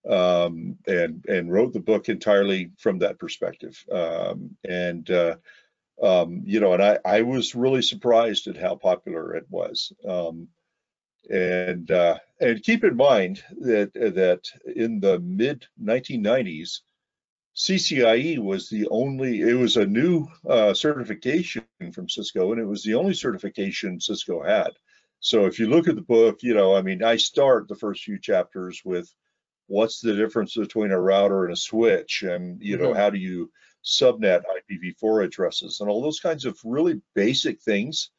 Um, 0.09 0.77
and 0.87 1.23
and 1.27 1.51
wrote 1.51 1.73
the 1.73 1.79
book 1.79 2.09
entirely 2.09 2.71
from 2.77 2.99
that 2.99 3.19
perspective. 3.19 3.77
Um, 3.91 4.57
and 4.67 5.09
uh, 5.11 5.35
um, 6.01 6.43
you 6.45 6.59
know, 6.59 6.73
and 6.73 6.83
I 6.83 6.99
I 7.05 7.21
was 7.21 7.55
really 7.55 7.81
surprised 7.81 8.47
at 8.47 8.57
how 8.57 8.75
popular 8.75 9.35
it 9.35 9.45
was. 9.49 9.93
Um, 10.07 10.49
and 11.29 11.89
uh, 11.89 12.17
and 12.39 12.63
keep 12.63 12.83
in 12.83 12.95
mind 12.95 13.43
that 13.61 13.93
that 13.93 14.41
in 14.75 14.99
the 14.99 15.19
mid 15.19 15.65
1990s, 15.81 16.81
CCIE 17.55 18.39
was 18.39 18.69
the 18.69 18.87
only. 18.89 19.41
It 19.41 19.53
was 19.53 19.77
a 19.77 19.85
new 19.85 20.27
uh, 20.47 20.73
certification 20.73 21.65
from 21.93 22.09
Cisco, 22.09 22.51
and 22.51 22.59
it 22.59 22.65
was 22.65 22.83
the 22.83 22.95
only 22.95 23.13
certification 23.13 23.99
Cisco 23.99 24.43
had. 24.43 24.71
So 25.19 25.45
if 25.45 25.59
you 25.59 25.67
look 25.67 25.87
at 25.87 25.95
the 25.95 26.01
book, 26.01 26.43
you 26.43 26.53
know, 26.53 26.75
I 26.75 26.81
mean, 26.81 27.03
I 27.03 27.15
start 27.15 27.67
the 27.67 27.75
first 27.75 28.03
few 28.03 28.19
chapters 28.19 28.81
with 28.83 29.09
what's 29.67 30.01
the 30.01 30.13
difference 30.15 30.55
between 30.55 30.91
a 30.91 30.99
router 30.99 31.45
and 31.45 31.53
a 31.53 31.57
switch, 31.57 32.23
and 32.23 32.61
you 32.61 32.77
know, 32.77 32.89
mm 32.89 32.93
-hmm. 32.93 32.99
how 32.99 33.09
do 33.09 33.17
you 33.17 33.51
subnet 33.83 34.43
IPv4 34.71 35.25
addresses, 35.25 35.79
and 35.79 35.89
all 35.89 36.01
those 36.01 36.19
kinds 36.19 36.45
of 36.45 36.59
really 36.63 37.01
basic 37.15 37.61
things 37.61 38.11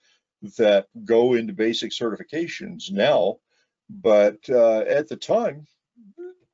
that 0.58 0.86
go 1.04 1.34
into 1.34 1.52
basic 1.52 1.90
certifications 1.90 2.90
now, 2.90 3.36
but 3.88 4.38
uh, 4.50 4.80
at 4.80 5.08
the 5.08 5.16
time 5.16 5.66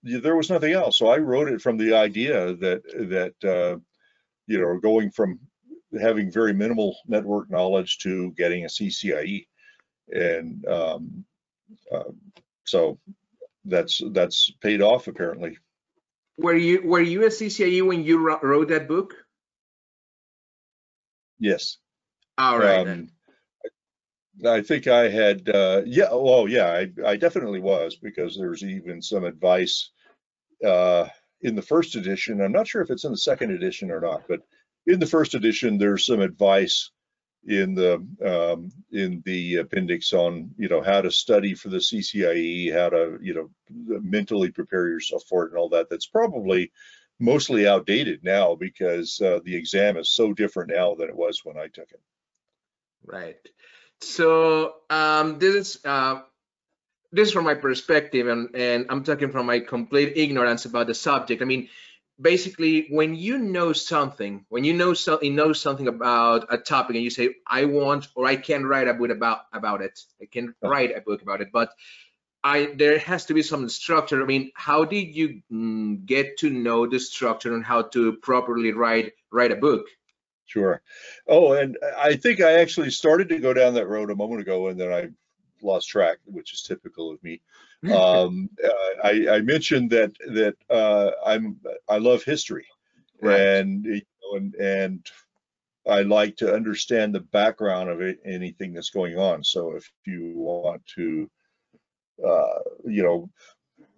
there 0.02 0.36
was 0.36 0.50
nothing 0.50 0.72
else. 0.72 0.96
So 0.96 1.08
I 1.08 1.18
wrote 1.18 1.48
it 1.48 1.60
from 1.60 1.76
the 1.76 1.94
idea 1.94 2.54
that 2.54 2.82
that 2.84 3.44
uh, 3.44 3.78
you 4.46 4.60
know 4.60 4.78
going 4.78 5.10
from 5.10 5.38
having 6.00 6.30
very 6.30 6.52
minimal 6.52 6.96
network 7.06 7.50
knowledge 7.50 7.98
to 7.98 8.32
getting 8.32 8.64
a 8.64 8.68
CCIE, 8.68 9.46
and 10.12 10.66
um, 10.66 11.24
uh, 11.92 12.04
so 12.64 12.98
that's 13.64 14.00
that's 14.12 14.50
paid 14.60 14.82
off 14.82 15.08
apparently. 15.08 15.58
Were 16.38 16.54
you 16.54 16.82
were 16.84 17.00
you 17.00 17.24
a 17.24 17.28
CCIE 17.28 17.86
when 17.86 18.02
you 18.04 18.18
wrote 18.18 18.68
that 18.68 18.88
book? 18.88 19.14
Yes. 21.38 21.78
All 22.38 22.58
right. 22.58 22.86
Um, 22.86 23.08
I 24.46 24.62
think 24.62 24.86
I 24.86 25.08
had, 25.08 25.48
uh, 25.48 25.82
yeah, 25.84 26.08
well, 26.12 26.48
yeah, 26.48 26.66
I, 26.66 27.10
I 27.10 27.16
definitely 27.16 27.60
was 27.60 27.96
because 27.96 28.36
there's 28.36 28.62
even 28.62 29.02
some 29.02 29.24
advice 29.24 29.90
uh, 30.64 31.08
in 31.42 31.54
the 31.54 31.62
first 31.62 31.94
edition. 31.96 32.40
I'm 32.40 32.52
not 32.52 32.66
sure 32.66 32.82
if 32.82 32.90
it's 32.90 33.04
in 33.04 33.12
the 33.12 33.18
second 33.18 33.50
edition 33.50 33.90
or 33.90 34.00
not, 34.00 34.22
but 34.28 34.40
in 34.86 34.98
the 34.98 35.06
first 35.06 35.34
edition, 35.34 35.78
there's 35.78 36.06
some 36.06 36.20
advice 36.20 36.90
in 37.46 37.74
the 37.74 37.94
um, 38.24 38.70
in 38.92 39.22
the 39.24 39.56
appendix 39.56 40.12
on 40.12 40.50
you 40.56 40.68
know 40.68 40.82
how 40.82 41.00
to 41.00 41.10
study 41.10 41.54
for 41.54 41.68
the 41.68 41.78
CCIE, 41.78 42.72
how 42.72 42.90
to 42.90 43.18
you 43.22 43.34
know 43.34 43.50
mentally 43.68 44.50
prepare 44.50 44.88
yourself 44.88 45.24
for 45.28 45.44
it, 45.44 45.50
and 45.50 45.58
all 45.58 45.68
that. 45.70 45.88
That's 45.88 46.06
probably 46.06 46.70
mostly 47.18 47.66
outdated 47.66 48.24
now 48.24 48.54
because 48.54 49.20
uh, 49.20 49.40
the 49.44 49.54
exam 49.54 49.96
is 49.96 50.10
so 50.10 50.32
different 50.32 50.70
now 50.70 50.94
than 50.94 51.08
it 51.08 51.16
was 51.16 51.44
when 51.44 51.56
I 51.56 51.66
took 51.68 51.90
it. 51.90 52.00
Right. 53.04 53.36
So 54.00 54.74
um, 54.88 55.38
this 55.38 55.54
is 55.54 55.84
uh, 55.84 56.22
this 57.12 57.28
is 57.28 57.34
from 57.34 57.44
my 57.44 57.54
perspective, 57.54 58.28
and, 58.28 58.54
and 58.54 58.86
I'm 58.88 59.02
talking 59.02 59.30
from 59.30 59.46
my 59.46 59.60
complete 59.60 60.12
ignorance 60.16 60.64
about 60.64 60.86
the 60.86 60.94
subject. 60.94 61.42
I 61.42 61.44
mean, 61.44 61.68
basically, 62.20 62.86
when 62.90 63.14
you 63.14 63.38
know 63.38 63.72
something, 63.72 64.44
when 64.48 64.64
you 64.64 64.74
know 64.74 64.94
so, 64.94 65.20
you 65.22 65.32
know 65.32 65.52
something 65.52 65.88
about 65.88 66.46
a 66.50 66.58
topic, 66.58 66.96
and 66.96 67.04
you 67.04 67.10
say, 67.10 67.36
"I 67.46 67.64
want" 67.64 68.08
or 68.14 68.26
"I 68.26 68.36
can 68.36 68.66
write 68.66 68.88
a 68.88 68.94
book 68.94 69.10
about 69.10 69.40
about 69.52 69.82
it," 69.82 70.00
I 70.20 70.26
can 70.26 70.54
write 70.62 70.96
a 70.96 71.00
book 71.00 71.22
about 71.22 71.40
it, 71.40 71.48
but 71.52 71.72
I 72.42 72.74
there 72.76 72.98
has 72.98 73.26
to 73.26 73.34
be 73.34 73.42
some 73.42 73.68
structure. 73.68 74.22
I 74.22 74.26
mean, 74.26 74.50
how 74.54 74.84
did 74.84 75.14
you 75.14 75.42
mm, 75.52 76.04
get 76.06 76.38
to 76.38 76.50
know 76.50 76.86
the 76.86 77.00
structure 77.00 77.54
and 77.54 77.64
how 77.64 77.82
to 77.94 78.14
properly 78.14 78.72
write 78.72 79.12
write 79.30 79.52
a 79.52 79.56
book? 79.56 79.86
Sure. 80.46 80.82
Oh, 81.28 81.52
and 81.52 81.78
I 81.96 82.16
think 82.16 82.40
I 82.40 82.54
actually 82.60 82.90
started 82.90 83.28
to 83.28 83.38
go 83.38 83.52
down 83.54 83.74
that 83.74 83.86
road 83.86 84.10
a 84.10 84.16
moment 84.16 84.40
ago, 84.40 84.68
and 84.68 84.80
then 84.80 84.92
I 84.92 85.10
lost 85.62 85.88
track, 85.88 86.18
which 86.24 86.52
is 86.52 86.62
typical 86.62 87.12
of 87.12 87.22
me. 87.22 87.40
Um, 87.88 88.50
uh, 88.62 88.68
I, 89.02 89.36
I, 89.36 89.40
mentioned 89.40 89.90
that 89.90 90.12
that 90.28 90.54
uh, 90.68 91.12
I'm 91.24 91.58
I 91.88 91.98
love 91.98 92.22
history, 92.22 92.66
right. 93.22 93.40
and 93.40 93.84
you 93.84 94.02
know, 94.22 94.36
and 94.36 94.54
and 94.56 95.10
I 95.88 96.02
like 96.02 96.36
to 96.38 96.54
understand 96.54 97.14
the 97.14 97.20
background 97.20 97.88
of 97.88 98.02
it, 98.02 98.18
anything 98.24 98.74
that's 98.74 98.90
going 98.90 99.18
on. 99.18 99.42
So 99.42 99.76
if 99.76 99.90
you 100.06 100.32
want 100.34 100.84
to, 100.96 101.30
uh, 102.24 102.58
you 102.84 103.02
know, 103.02 103.30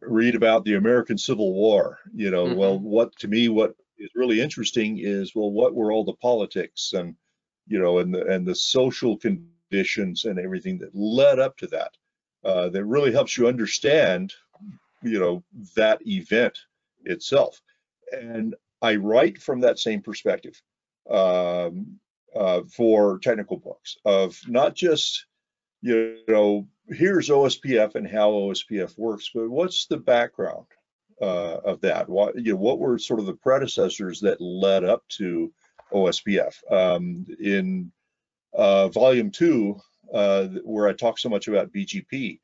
read 0.01 0.37
about 0.37 0.65
the 0.65 0.75
American 0.75 1.19
Civil 1.19 1.53
War, 1.53 1.99
you 2.15 2.31
know, 2.31 2.47
mm-hmm. 2.47 2.57
well, 2.57 2.79
what 2.79 3.17
to 3.17 3.29
me, 3.29 3.49
what 3.49 3.75
is 3.99 4.11
really 4.15 4.41
interesting 4.41 4.99
is 4.99 5.35
well, 5.35 5.51
what 5.51 5.75
were 5.75 5.91
all 5.91 6.05
the 6.05 6.15
politics 6.15 6.93
and 6.93 7.17
you 7.67 7.81
know 7.81 7.99
and 7.99 8.15
the 8.15 8.27
and 8.27 8.47
the 8.47 8.55
social 8.55 9.17
conditions 9.17 10.25
and 10.25 10.39
everything 10.39 10.79
that 10.79 10.95
led 10.95 11.41
up 11.41 11.57
to 11.57 11.67
that 11.69 11.91
uh, 12.45 12.69
that 12.69 12.85
really 12.85 13.13
helps 13.13 13.37
you 13.37 13.47
understand 13.47 14.33
you 15.03 15.19
know 15.19 15.43
that 15.75 16.01
event 16.07 16.57
itself 17.05 17.61
and 18.13 18.55
i 18.81 18.95
write 18.95 19.41
from 19.41 19.61
that 19.61 19.79
same 19.79 20.01
perspective 20.01 20.61
um, 21.11 21.99
uh, 22.37 22.63
for 22.71 23.19
technical 23.19 23.57
books 23.57 23.97
of 24.05 24.39
not 24.49 24.75
just 24.75 25.27
you 25.81 26.19
know 26.29 26.67
here's 26.89 27.29
ospf 27.29 27.95
and 27.95 28.09
how 28.09 28.31
ospf 28.31 28.97
works 28.99 29.31
but 29.35 29.51
what's 29.51 29.87
the 29.87 29.97
background 29.97 30.67
uh, 31.23 31.61
of 31.65 31.81
that? 31.81 32.09
What 32.09 32.37
you 32.37 32.53
know, 32.53 32.59
what 32.59 32.81
were 32.81 32.99
sort 32.99 33.21
of 33.21 33.27
the 33.27 33.35
predecessors 33.35 34.21
that 34.21 34.41
led 34.41 34.85
up 34.85 35.07
to 35.11 35.53
OSPF? 35.93 36.55
Um, 36.71 37.25
in 37.41 37.93
uh, 38.53 38.89
volume 38.89 39.31
two, 39.31 39.81
uh, 40.12 40.47
where 40.64 40.88
I 40.88 40.92
talk 40.92 41.19
so 41.19 41.28
much 41.28 41.49
about 41.49 41.73
BGP, 41.73 42.38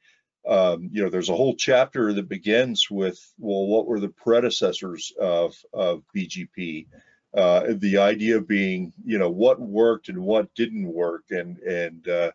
um, 0.48 0.88
you 0.90 1.02
know, 1.02 1.10
there's 1.10 1.28
a 1.28 1.36
whole 1.36 1.54
chapter 1.54 2.12
that 2.14 2.28
begins 2.28 2.90
with, 2.90 3.20
well, 3.38 3.66
what 3.66 3.86
were 3.86 4.00
the 4.00 4.08
predecessors 4.08 5.12
of 5.20 5.54
of 5.74 6.02
BGP? 6.16 6.86
Uh, 7.36 7.74
the 7.76 7.98
idea 7.98 8.40
being, 8.40 8.92
you 9.04 9.18
know, 9.18 9.28
what 9.28 9.60
worked 9.60 10.08
and 10.08 10.18
what 10.18 10.54
didn't 10.54 10.86
work, 10.86 11.24
and 11.30 11.58
and 11.58 12.08
uh, 12.08 12.30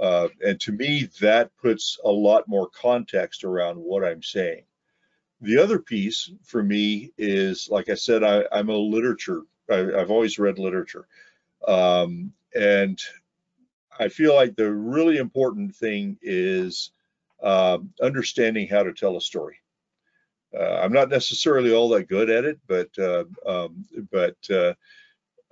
uh, 0.00 0.28
and 0.44 0.60
to 0.60 0.72
me, 0.72 1.08
that 1.20 1.56
puts 1.56 1.98
a 2.04 2.10
lot 2.10 2.48
more 2.48 2.68
context 2.70 3.44
around 3.44 3.76
what 3.76 4.04
I'm 4.04 4.22
saying. 4.22 4.64
The 5.40 5.58
other 5.58 5.78
piece 5.78 6.32
for 6.42 6.62
me 6.62 7.12
is, 7.16 7.68
like 7.70 7.88
I 7.88 7.94
said, 7.94 8.24
I, 8.24 8.44
am 8.50 8.68
a 8.68 8.76
literature. 8.76 9.42
I, 9.70 9.76
have 9.76 10.10
always 10.10 10.38
read 10.38 10.58
literature, 10.58 11.06
um, 11.68 12.32
and 12.54 12.98
I 13.98 14.08
feel 14.08 14.34
like 14.34 14.56
the 14.56 14.72
really 14.72 15.18
important 15.18 15.76
thing 15.76 16.18
is 16.22 16.90
uh, 17.42 17.78
understanding 18.02 18.68
how 18.68 18.82
to 18.82 18.92
tell 18.92 19.16
a 19.16 19.20
story. 19.20 19.56
Uh, 20.58 20.80
I'm 20.82 20.92
not 20.92 21.08
necessarily 21.08 21.72
all 21.72 21.88
that 21.90 22.08
good 22.08 22.30
at 22.30 22.44
it, 22.44 22.58
but 22.66 22.88
uh, 22.98 23.24
um, 23.44 23.84
but 24.10 24.36
uh, 24.50 24.74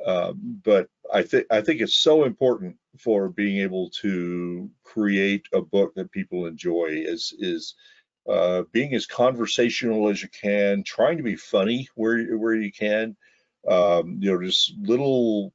um, 0.07 0.61
but 0.65 0.89
I 1.13 1.23
think 1.23 1.47
I 1.51 1.61
think 1.61 1.81
it's 1.81 1.97
so 1.97 2.25
important 2.25 2.77
for 2.99 3.29
being 3.29 3.59
able 3.59 3.91
to 4.03 4.71
create 4.85 5.47
a 5.53 5.61
book 5.61 5.95
that 5.95 6.13
people 6.13 6.47
enjoy. 6.47 6.87
Is 6.91 7.35
is 7.39 7.75
uh, 8.29 8.63
being 8.73 8.95
as 8.95 9.07
conversational 9.07 10.09
as 10.09 10.23
you 10.23 10.29
can, 10.29 10.85
trying 10.85 11.17
to 11.17 11.23
be 11.25 11.37
funny 11.37 11.89
where 11.95 12.37
where 12.37 12.55
you 12.55 12.71
can. 12.73 13.17
Um, 13.69 14.19
you 14.21 14.33
know, 14.33 14.43
just 14.43 14.75
little 14.79 15.53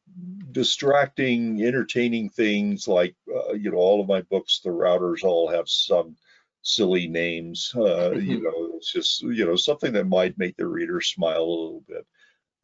distracting, 0.51 1.63
entertaining 1.63 2.29
things 2.29 2.87
like 2.87 3.15
uh, 3.33 3.53
you 3.53 3.71
know 3.71 3.77
all 3.77 4.01
of 4.01 4.07
my 4.07 4.21
books. 4.21 4.61
The 4.63 4.69
routers 4.69 5.23
all 5.23 5.49
have 5.49 5.69
some 5.69 6.15
silly 6.61 7.07
names. 7.07 7.71
Uh, 7.75 8.11
you 8.11 8.41
know, 8.41 8.77
it's 8.77 8.91
just 8.91 9.21
you 9.21 9.45
know 9.45 9.55
something 9.55 9.93
that 9.93 10.07
might 10.07 10.37
make 10.37 10.57
the 10.57 10.67
reader 10.67 11.01
smile 11.01 11.43
a 11.43 11.61
little 11.63 11.83
bit. 11.87 12.05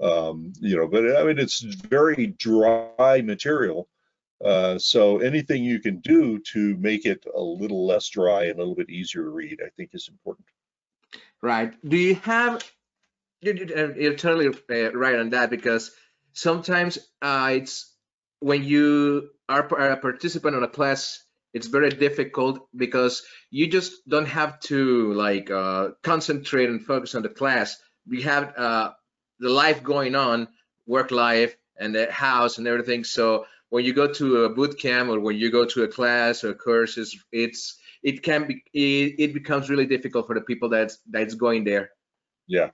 Um, 0.01 0.53
you 0.60 0.75
know, 0.75 0.88
but 0.88 1.17
I 1.17 1.24
mean, 1.24 1.39
it's 1.39 1.62
very 1.62 2.27
dry 2.27 3.22
material. 3.24 3.88
Uh, 4.43 4.77
so 4.77 5.19
anything 5.19 5.63
you 5.63 5.79
can 5.79 6.00
do 6.00 6.39
to 6.39 6.75
make 6.77 7.05
it 7.05 7.25
a 7.33 7.41
little 7.41 7.86
less 7.86 8.10
dry 8.10 8.45
and 8.45 8.55
a 8.55 8.57
little 8.57 8.75
bit 8.75 8.89
easier 8.89 9.24
to 9.24 9.29
read, 9.29 9.62
I 9.65 9.69
think 9.77 9.91
is 9.93 10.10
important. 10.10 10.45
Right. 11.41 11.74
Do 11.88 11.95
you 11.95 12.15
have, 12.15 12.69
you're 13.41 14.15
totally 14.15 14.48
uh, 14.48 14.91
right 14.91 15.15
on 15.15 15.29
that 15.29 15.50
because 15.50 15.91
sometimes 16.34 16.98
uh, 17.22 17.52
it's 17.54 17.94
when 18.40 18.63
you 18.63 19.30
are 19.48 19.62
a 19.62 19.98
participant 19.98 20.56
on 20.56 20.63
a 20.63 20.68
class, 20.68 21.24
it's 21.54 21.68
very 21.68 21.90
difficult 21.90 22.68
because 22.75 23.24
you 23.52 23.68
just 23.68 24.08
don't 24.08 24.28
have 24.28 24.60
to 24.62 25.13
like 25.13 25.50
uh, 25.52 25.90
concentrate 26.02 26.70
and 26.70 26.84
focus 26.84 27.16
on 27.16 27.22
the 27.22 27.30
class. 27.30 27.78
We 28.08 28.24
have 28.24 28.54
uh, 28.58 28.92
the 29.40 29.50
life 29.50 29.84
going 29.84 30.16
on, 30.16 30.48
work 30.88 31.12
life 31.12 31.56
and 31.80 31.96
the 31.96 32.12
house 32.12 32.58
and 32.58 32.68
everything. 32.68 33.04
So 33.04 33.46
when 33.70 33.86
you 33.86 33.94
go 33.94 34.12
to 34.13 34.46
a 34.46 34.50
boot 34.50 34.80
camp 34.80 35.10
or 35.10 35.20
when 35.20 35.38
you 35.38 35.52
go 35.52 35.66
to 35.66 35.84
a 35.84 35.88
class 35.88 36.44
or 36.44 36.54
courses, 36.54 37.18
it's 37.32 37.78
it 38.02 38.24
can 38.24 38.48
be 38.48 38.63
it, 38.74 39.16
it 39.20 39.34
becomes 39.34 39.70
really 39.70 39.86
difficult 39.86 40.28
for 40.28 40.36
the 40.36 40.42
people 40.42 40.70
that's 40.70 40.98
that's 41.10 41.36
going 41.36 41.63
there. 41.63 41.92
Yeah. 42.48 42.72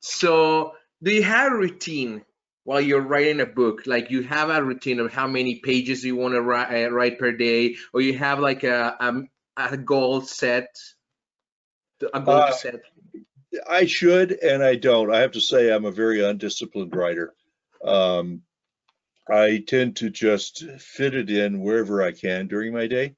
So 0.00 0.72
do 1.02 1.12
you 1.12 1.22
have 1.22 1.52
a 1.52 1.56
routine 1.56 2.22
while 2.64 2.80
you're 2.80 3.00
writing 3.00 3.40
a 3.40 3.46
book? 3.46 3.86
Like 3.86 4.10
you 4.10 4.22
have 4.22 4.50
a 4.50 4.62
routine 4.62 5.00
of 5.00 5.12
how 5.12 5.26
many 5.26 5.56
pages 5.56 6.04
you 6.04 6.16
want 6.16 6.34
to 6.34 6.42
write, 6.42 6.84
uh, 6.84 6.90
write 6.90 7.18
per 7.18 7.32
day, 7.32 7.76
or 7.92 8.00
you 8.00 8.18
have 8.18 8.40
like 8.40 8.64
a 8.64 8.96
a, 8.98 9.72
a 9.72 9.76
goal 9.76 10.22
set, 10.22 10.76
a 12.12 12.20
goal 12.20 12.34
uh, 12.34 12.52
set. 12.52 12.80
I 13.68 13.86
should 13.86 14.32
and 14.32 14.62
I 14.62 14.74
don't. 14.74 15.14
I 15.14 15.20
have 15.20 15.32
to 15.32 15.40
say 15.40 15.72
I'm 15.72 15.84
a 15.84 15.92
very 15.92 16.24
undisciplined 16.24 16.94
writer. 16.94 17.34
Um, 17.84 18.42
I 19.28 19.64
tend 19.66 19.96
to 19.96 20.10
just 20.10 20.64
fit 20.78 21.14
it 21.14 21.30
in 21.30 21.60
wherever 21.60 22.02
I 22.02 22.12
can 22.12 22.46
during 22.46 22.74
my 22.74 22.86
day. 22.86 23.14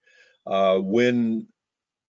Uh, 0.46 0.78
when 0.78 1.48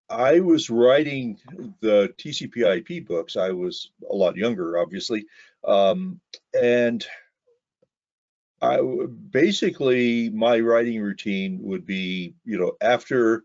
I 0.10 0.40
was 0.40 0.70
writing 0.70 1.40
the 1.82 2.14
TCP/IP 2.18 3.08
books, 3.08 3.36
I 3.36 3.52
was 3.52 3.92
a 4.10 4.16
lot 4.16 4.38
younger, 4.38 4.78
obviously, 4.78 5.26
um, 5.66 6.22
and 6.54 7.06
I 8.62 8.80
basically 9.30 10.30
my 10.30 10.60
writing 10.60 11.02
routine 11.02 11.60
would 11.64 11.86
be, 11.86 12.36
you 12.44 12.58
know, 12.58 12.74
after 12.82 13.44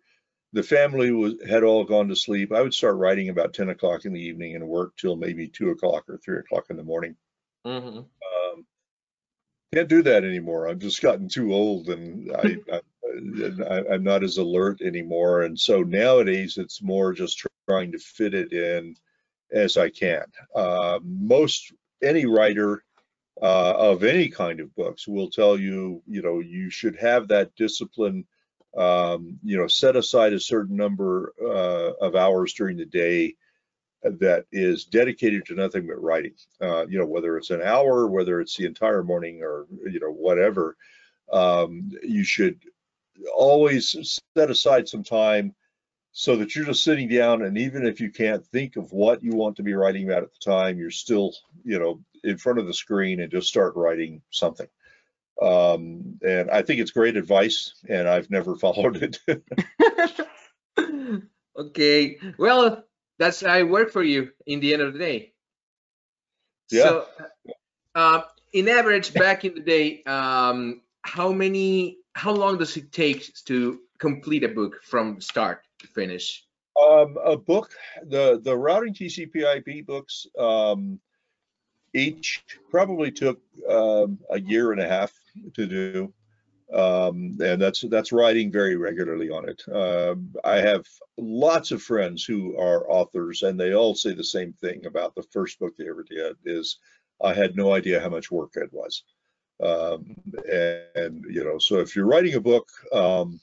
the 0.53 0.63
family 0.63 1.11
was 1.11 1.35
had 1.49 1.65
all 1.65 1.85
gone 1.85 2.09
to 2.09 2.17
sleep, 2.17 2.53
I 2.53 2.63
would 2.63 2.75
start 2.75 2.97
writing 2.97 3.29
about 3.29 3.55
10 3.55 3.71
o'clock 3.71 4.05
in 4.05 4.13
the 4.13 4.21
evening 4.21 4.55
and 4.55 4.67
work 4.67 4.97
till 4.97 5.17
maybe 5.17 5.49
two 5.49 5.71
o'clock 5.71 6.05
or 6.09 6.19
three 6.19 6.39
o'clock 6.39 6.67
in 6.71 6.77
the 6.77 6.83
morning. 6.83 7.17
Mm-hmm. 7.67 7.99
Um, 7.99 8.67
can't 9.75 9.89
do 9.89 10.03
that 10.03 10.25
anymore. 10.25 10.69
I've 10.69 10.79
just 10.79 11.03
gotten 11.03 11.29
too 11.29 11.53
old 11.55 11.89
and 11.89 12.31
I, 12.35 12.57
I, 13.71 13.95
am 13.95 14.05
not 14.05 14.25
as 14.25 14.39
alert 14.39 14.81
anymore. 14.81 15.43
And 15.43 15.59
so 15.59 15.83
nowadays 15.83 16.57
it's 16.59 16.83
more 16.83 17.13
just 17.13 17.47
trying 17.69 17.93
to 17.93 17.99
fit 17.99 18.35
it 18.35 18.53
in 18.53 18.97
as 19.53 19.77
I 19.77 19.91
can. 19.91 20.25
Uh, 20.55 21.01
most 21.03 21.73
any 22.03 22.27
writer 22.27 22.83
uh, 23.43 23.75
of 23.77 24.05
any 24.05 24.29
kind 24.29 24.61
of 24.61 24.75
books 24.77 25.07
will 25.09 25.29
tell 25.29 25.59
you, 25.59 26.03
you 26.07 26.23
know, 26.23 26.41
you 26.41 26.71
should 26.71 26.97
have 26.97 27.29
that 27.29 27.55
discipline 27.57 28.25
um, 28.77 29.39
you 29.43 29.59
know, 29.59 29.67
set 29.67 29.97
aside 29.97 30.33
a 30.33 30.41
certain 30.41 30.77
number 30.77 31.35
uh, 31.43 32.05
of 32.05 32.17
hours 32.17 32.55
during 32.55 32.77
the 32.77 32.87
day 32.87 33.35
that 34.03 34.47
is 34.51 34.85
dedicated 34.85 35.47
to 35.47 35.55
nothing 35.55 35.87
but 35.87 36.03
writing. 36.03 36.35
Uh, 36.61 36.87
you 36.87 36.99
know, 36.99 37.07
whether 37.07 37.37
it's 37.37 37.51
an 37.51 37.63
hour, 37.63 38.07
whether 38.07 38.41
it's 38.41 38.57
the 38.57 38.65
entire 38.65 39.03
morning, 39.03 39.43
or 39.43 39.67
you 39.85 40.01
know, 40.01 40.11
whatever. 40.11 40.77
Um, 41.33 41.91
you 42.03 42.25
should 42.25 42.61
always 43.35 44.21
set 44.37 44.51
aside 44.51 44.89
some 44.89 45.05
time 45.05 45.55
so 46.13 46.37
that 46.37 46.55
you're 46.55 46.65
just 46.65 46.85
sitting 46.85 47.09
down, 47.09 47.43
and 47.43 47.57
even 47.57 47.87
if 47.87 48.01
you 48.01 48.11
can't 48.11 48.47
think 48.47 48.77
of 48.77 48.93
what 48.93 49.23
you 49.23 49.33
want 49.33 49.57
to 49.57 49.63
be 49.63 49.75
writing 49.75 50.05
about 50.05 50.23
at 50.23 50.33
the 50.33 50.51
time, 50.51 50.79
you're 50.79 50.91
still, 50.91 51.35
you 51.65 51.79
know, 51.79 52.01
in 52.25 52.39
front 52.39 52.59
of 52.59 52.67
the 52.67 52.75
screen 52.75 53.21
and 53.21 53.31
just 53.31 53.49
start 53.49 53.75
writing 53.77 54.23
something. 54.31 54.69
Um, 55.41 56.19
and 56.23 56.51
I 56.51 56.63
think 56.63 56.81
it's 56.81 56.91
great 56.91 57.17
advice, 57.17 57.75
and 57.89 58.09
I've 58.09 58.31
never 58.31 58.57
followed 58.65 59.03
it. 59.03 59.19
okay, 61.59 62.19
well, 62.39 62.85
that's 63.19 63.43
I 63.43 63.63
work 63.63 63.91
for 63.91 64.03
you 64.03 64.31
in 64.47 64.61
the 64.61 64.73
end 64.73 64.83
of 64.83 64.93
the 64.93 64.99
day. 64.99 65.33
Yeah. 66.71 66.83
So, 66.83 67.07
uh, 67.95 68.23
in 68.53 68.69
average, 68.69 69.13
back 69.15 69.45
in 69.45 69.55
the 69.55 69.61
day, 69.61 70.03
um, 70.05 70.83
how 71.03 71.33
many, 71.33 71.99
how 72.15 72.33
long 72.33 72.59
does 72.59 72.77
it 72.77 72.93
take 72.93 73.35
to 73.45 73.81
complete 73.99 74.45
a 74.45 74.49
book 74.49 74.83
from 74.83 75.21
start 75.21 75.63
to 75.81 75.87
finish? 75.87 76.45
Um, 76.81 77.19
a 77.23 77.37
book, 77.37 77.71
the 78.07 78.41
the 78.43 78.57
routing 78.57 78.95
TCP/IP 78.95 79.85
books, 79.85 80.27
um, 80.39 80.99
each 81.95 82.45
probably 82.71 83.11
took 83.11 83.41
um, 83.69 84.19
a 84.31 84.41
year 84.41 84.73
and 84.73 84.81
a 84.81 84.89
half 84.89 85.13
to 85.55 85.67
do. 85.67 86.13
Um, 86.73 87.37
and 87.43 87.61
that's 87.61 87.83
that's 87.91 88.13
writing 88.13 88.51
very 88.51 88.77
regularly 88.77 89.29
on 89.29 89.47
it. 89.47 89.63
Uh, 89.71 90.15
I 90.43 90.57
have 90.57 90.87
lots 91.19 91.71
of 91.71 91.83
friends 91.83 92.25
who 92.25 92.57
are 92.57 92.91
authors, 92.91 93.43
and 93.43 93.61
they 93.61 93.75
all 93.75 93.95
say 93.95 94.15
the 94.15 94.25
same 94.25 94.55
thing 94.55 94.87
about 94.87 95.15
the 95.15 95.23
first 95.23 95.59
book 95.59 95.77
they 95.77 95.89
ever 95.89 96.03
did. 96.03 96.35
Is 96.47 96.79
I 97.23 97.35
had 97.35 97.57
no 97.57 97.75
idea 97.75 98.01
how 98.01 98.09
much 98.09 98.31
work 98.31 98.53
it 98.55 98.73
was, 98.73 99.03
um, 99.63 100.17
and, 100.51 100.87
and, 100.95 101.25
you 101.29 101.45
know, 101.45 101.59
so 101.59 101.79
if 101.79 101.95
you're 101.95 102.07
writing 102.07 102.35
a 102.35 102.41
book, 102.41 102.69
um, 102.95 103.39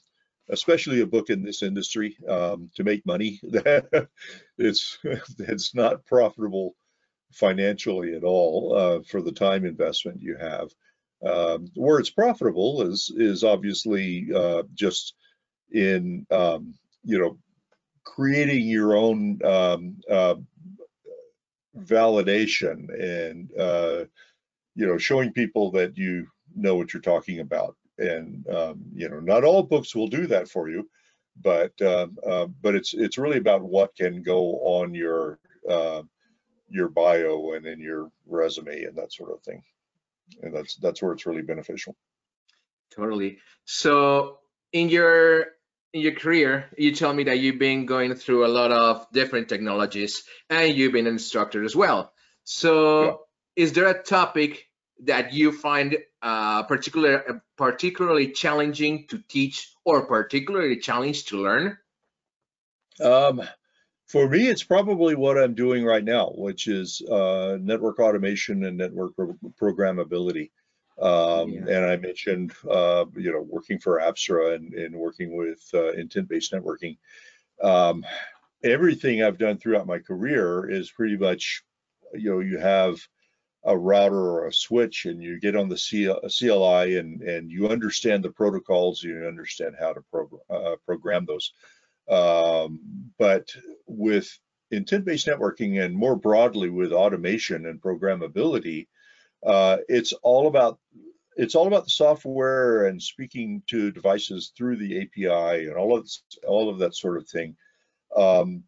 especially 0.48 1.00
a 1.00 1.06
book 1.06 1.30
in 1.30 1.44
this 1.44 1.62
industry, 1.62 2.16
um, 2.28 2.68
to 2.74 2.82
make 2.82 3.06
money, 3.06 3.40
it's 4.58 4.98
it's 5.38 5.72
not 5.72 6.04
profitable 6.04 6.74
financially 7.32 8.14
at 8.14 8.24
all 8.24 8.74
uh, 8.76 9.00
for 9.02 9.22
the 9.22 9.32
time 9.32 9.64
investment 9.64 10.20
you 10.20 10.36
have. 10.36 10.70
Um, 11.22 11.68
where 11.74 11.98
it's 11.98 12.10
profitable 12.10 12.80
is 12.82 13.12
is 13.14 13.44
obviously 13.44 14.28
uh, 14.34 14.62
just 14.74 15.14
in 15.70 16.26
um, 16.30 16.74
you 17.04 17.18
know 17.18 17.38
creating 18.04 18.66
your 18.66 18.96
own 18.96 19.38
um, 19.44 19.96
uh, 20.10 20.36
validation 21.78 22.88
and 22.98 23.50
uh, 23.58 24.04
you 24.74 24.86
know 24.86 24.98
showing 24.98 25.32
people 25.32 25.70
that 25.72 25.96
you 25.96 26.26
know 26.54 26.74
what 26.74 26.92
you're 26.92 27.02
talking 27.02 27.40
about. 27.40 27.76
And 27.98 28.46
um, 28.48 28.82
you 28.94 29.08
know, 29.08 29.20
not 29.20 29.44
all 29.44 29.62
books 29.62 29.94
will 29.94 30.08
do 30.08 30.26
that 30.28 30.48
for 30.48 30.70
you, 30.70 30.88
but 31.42 31.72
um, 31.82 32.18
uh, 32.26 32.46
but 32.46 32.74
it's 32.74 32.94
it's 32.94 33.18
really 33.18 33.38
about 33.38 33.62
what 33.62 33.94
can 33.94 34.22
go 34.22 34.56
on 34.60 34.94
your 34.94 35.38
uh, 35.68 36.02
your 36.70 36.88
bio 36.88 37.52
and 37.52 37.66
in 37.66 37.80
your 37.80 38.10
resume 38.26 38.84
and 38.84 38.96
that 38.96 39.12
sort 39.12 39.32
of 39.32 39.42
thing. 39.42 39.62
And 40.42 40.54
that's 40.54 40.76
that's 40.76 41.02
where 41.02 41.12
it's 41.12 41.26
really 41.26 41.42
beneficial. 41.42 41.96
Totally. 42.94 43.38
So 43.64 44.38
in 44.72 44.88
your 44.88 45.46
in 45.92 46.00
your 46.02 46.14
career 46.14 46.70
you 46.78 46.94
tell 46.94 47.12
me 47.12 47.24
that 47.24 47.40
you've 47.40 47.58
been 47.58 47.86
going 47.86 48.14
through 48.14 48.46
a 48.46 48.48
lot 48.48 48.70
of 48.70 49.06
different 49.12 49.48
technologies 49.48 50.22
and 50.48 50.74
you've 50.74 50.92
been 50.92 51.06
an 51.06 51.14
instructor 51.14 51.64
as 51.64 51.74
well. 51.74 52.12
So 52.44 53.04
yeah. 53.04 53.64
is 53.64 53.72
there 53.72 53.88
a 53.88 54.02
topic 54.02 54.66
that 55.04 55.32
you 55.32 55.52
find 55.52 55.98
uh, 56.22 56.62
particular, 56.64 57.42
particularly 57.56 58.32
challenging 58.32 59.06
to 59.08 59.18
teach 59.28 59.72
or 59.84 60.06
particularly 60.06 60.78
challenging 60.78 61.24
to 61.26 61.42
learn? 61.42 61.78
Um, 63.02 63.42
for 64.10 64.28
me, 64.28 64.48
it's 64.48 64.64
probably 64.64 65.14
what 65.14 65.38
I'm 65.38 65.54
doing 65.54 65.84
right 65.84 66.02
now, 66.02 66.32
which 66.34 66.66
is 66.66 67.00
uh, 67.02 67.58
network 67.60 68.00
automation 68.00 68.64
and 68.64 68.76
network 68.76 69.14
pro 69.14 69.36
programmability. 69.60 70.50
Um, 71.00 71.50
yeah. 71.50 71.62
And 71.68 71.86
I 71.86 71.96
mentioned, 71.96 72.52
uh, 72.68 73.04
you 73.16 73.32
know, 73.32 73.46
working 73.48 73.78
for 73.78 74.00
Apstra 74.00 74.56
and, 74.56 74.74
and 74.74 74.96
working 74.96 75.36
with 75.36 75.62
uh, 75.72 75.92
intent-based 75.92 76.52
networking. 76.52 76.98
Um, 77.62 78.04
everything 78.64 79.22
I've 79.22 79.38
done 79.38 79.58
throughout 79.58 79.86
my 79.86 80.00
career 80.00 80.68
is 80.68 80.90
pretty 80.90 81.16
much, 81.16 81.62
you 82.12 82.30
know, 82.30 82.40
you 82.40 82.58
have 82.58 83.00
a 83.64 83.78
router 83.78 84.18
or 84.18 84.48
a 84.48 84.52
switch 84.52 85.06
and 85.06 85.22
you 85.22 85.38
get 85.38 85.54
on 85.54 85.68
the 85.68 85.76
CLI 85.76 86.96
and, 86.96 87.22
and 87.22 87.50
you 87.50 87.68
understand 87.68 88.24
the 88.24 88.30
protocols, 88.30 89.02
you 89.02 89.24
understand 89.26 89.76
how 89.78 89.92
to 89.92 90.00
program, 90.10 90.40
uh, 90.50 90.76
program 90.84 91.26
those. 91.26 91.52
Um, 92.10 92.80
but 93.18 93.48
with 93.86 94.28
intent-based 94.70 95.26
networking 95.26 95.82
and 95.84 95.94
more 95.94 96.16
broadly 96.16 96.70
with 96.70 96.92
automation 96.92 97.66
and 97.66 97.80
programmability, 97.80 98.88
uh, 99.44 99.78
it's 99.88 100.12
all 100.22 100.48
about 100.48 100.78
it's 101.36 101.54
all 101.54 101.68
about 101.68 101.84
the 101.84 101.90
software 101.90 102.86
and 102.86 103.00
speaking 103.00 103.62
to 103.68 103.92
devices 103.92 104.52
through 104.56 104.76
the 104.76 105.00
API 105.00 105.68
and 105.68 105.76
all 105.76 105.96
of 105.96 106.08
all 106.46 106.68
of 106.68 106.78
that 106.78 106.94
sort 106.94 107.16
of 107.16 107.28
thing. 107.28 107.56
Um, 108.14 108.64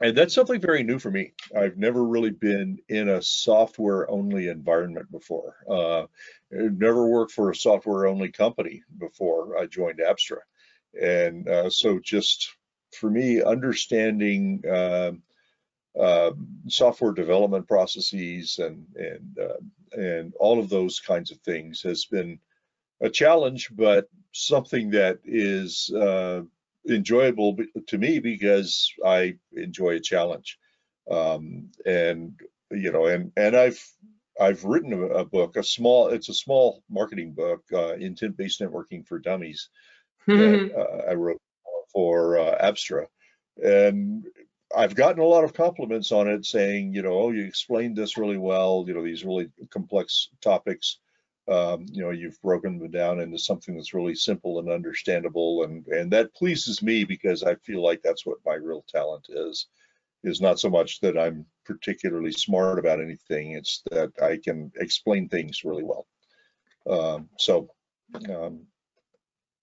and 0.00 0.14
that's 0.16 0.34
something 0.34 0.60
very 0.60 0.82
new 0.82 0.98
for 0.98 1.10
me. 1.10 1.32
I've 1.56 1.78
never 1.78 2.04
really 2.04 2.30
been 2.30 2.78
in 2.88 3.08
a 3.08 3.22
software 3.22 4.10
only 4.10 4.48
environment 4.48 5.10
before. 5.10 5.56
Uh, 5.70 6.06
never 6.50 7.06
worked 7.06 7.32
for 7.32 7.50
a 7.50 7.56
software 7.56 8.06
only 8.06 8.30
company 8.30 8.82
before 8.98 9.56
I 9.58 9.64
joined 9.66 10.00
Apstra. 10.00 10.40
And 11.00 11.48
uh, 11.48 11.70
so 11.70 11.98
just 11.98 12.55
for 12.92 13.10
me, 13.10 13.42
understanding 13.42 14.62
uh, 14.68 15.12
uh, 15.98 16.32
software 16.68 17.12
development 17.12 17.66
processes 17.66 18.58
and 18.58 18.86
and 18.96 19.38
uh, 19.38 20.00
and 20.00 20.34
all 20.38 20.58
of 20.58 20.68
those 20.68 21.00
kinds 21.00 21.30
of 21.30 21.38
things 21.38 21.82
has 21.82 22.04
been 22.04 22.38
a 23.00 23.10
challenge, 23.10 23.70
but 23.72 24.08
something 24.32 24.90
that 24.90 25.18
is 25.24 25.90
uh, 25.94 26.42
enjoyable 26.88 27.56
to 27.86 27.98
me 27.98 28.18
because 28.18 28.92
I 29.04 29.36
enjoy 29.52 29.96
a 29.96 30.00
challenge. 30.00 30.58
Um, 31.10 31.70
and 31.84 32.38
you 32.70 32.92
know, 32.92 33.06
and 33.06 33.32
and 33.36 33.56
I've 33.56 33.82
I've 34.40 34.64
written 34.64 34.92
a, 34.92 35.24
book, 35.24 35.56
a 35.56 35.62
small, 35.62 36.08
it's 36.08 36.28
a 36.28 36.34
small 36.34 36.82
marketing 36.90 37.32
book, 37.32 37.64
uh, 37.72 37.94
intent-based 37.94 38.60
networking 38.60 39.06
for 39.06 39.18
dummies. 39.18 39.70
that, 40.26 40.72
uh, 40.76 41.10
I 41.10 41.14
wrote 41.14 41.40
for 41.96 42.38
uh, 42.38 42.58
Apstra, 42.62 43.06
and 43.64 44.26
I've 44.76 44.94
gotten 44.94 45.22
a 45.22 45.24
lot 45.24 45.44
of 45.44 45.54
compliments 45.54 46.12
on 46.12 46.28
it, 46.28 46.44
saying, 46.44 46.92
you 46.92 47.00
know, 47.00 47.14
oh, 47.14 47.30
you 47.30 47.42
explained 47.42 47.96
this 47.96 48.18
really 48.18 48.36
well. 48.36 48.84
You 48.86 48.92
know, 48.92 49.02
these 49.02 49.24
really 49.24 49.48
complex 49.70 50.28
topics. 50.42 50.98
Um, 51.48 51.86
you 51.92 52.02
know 52.02 52.10
you've 52.10 52.42
broken 52.42 52.78
them 52.78 52.90
down 52.90 53.20
into 53.20 53.38
something 53.38 53.76
that's 53.76 53.94
really 53.94 54.16
simple 54.16 54.58
and 54.58 54.68
understandable. 54.68 55.62
And 55.62 55.86
and 55.86 56.12
that 56.12 56.34
pleases 56.34 56.82
me 56.82 57.04
because 57.04 57.44
i 57.44 57.54
feel 57.54 57.82
like 57.84 58.02
that's 58.02 58.26
what 58.26 58.38
my 58.44 58.54
real 58.54 58.84
talent 58.88 59.26
is 59.28 59.68
is 60.24 60.40
not 60.40 60.58
so 60.58 60.68
much 60.68 60.98
that 61.02 61.16
i'm 61.16 61.46
particularly 61.64 62.32
smart 62.32 62.80
about 62.80 63.00
anything 63.00 63.52
it's 63.52 63.84
that 63.92 64.10
i 64.20 64.36
can 64.42 64.72
explain 64.80 65.28
things 65.28 65.62
really 65.64 65.84
well. 65.84 66.08
Um, 66.90 67.28
so 67.38 67.68
um, 68.28 68.66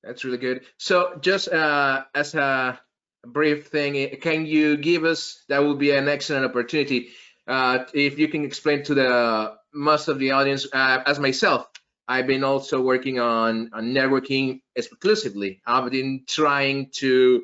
that's 0.03 0.23
really 0.23 0.37
good 0.37 0.61
so 0.77 1.17
just 1.21 1.47
uh, 1.47 2.03
as 2.13 2.35
a 2.35 2.79
brief 3.25 3.67
thing 3.67 4.17
can 4.21 4.45
you 4.45 4.77
give 4.77 5.05
us 5.05 5.43
that 5.49 5.63
would 5.63 5.79
be 5.79 5.91
an 5.91 6.07
excellent 6.07 6.45
opportunity 6.45 7.09
uh, 7.47 7.85
if 7.93 8.19
you 8.19 8.27
can 8.27 8.45
explain 8.45 8.83
to 8.83 8.93
the 8.93 9.53
most 9.73 10.07
of 10.07 10.19
the 10.19 10.31
audience 10.31 10.67
uh, 10.73 11.03
as 11.05 11.19
myself 11.19 11.67
I've 12.07 12.27
been 12.27 12.43
also 12.43 12.81
working 12.81 13.19
on, 13.19 13.69
on 13.73 13.93
networking 13.93 14.61
exclusively. 14.75 15.61
I've 15.65 15.89
been 15.89 16.23
trying 16.27 16.89
to, 16.97 17.43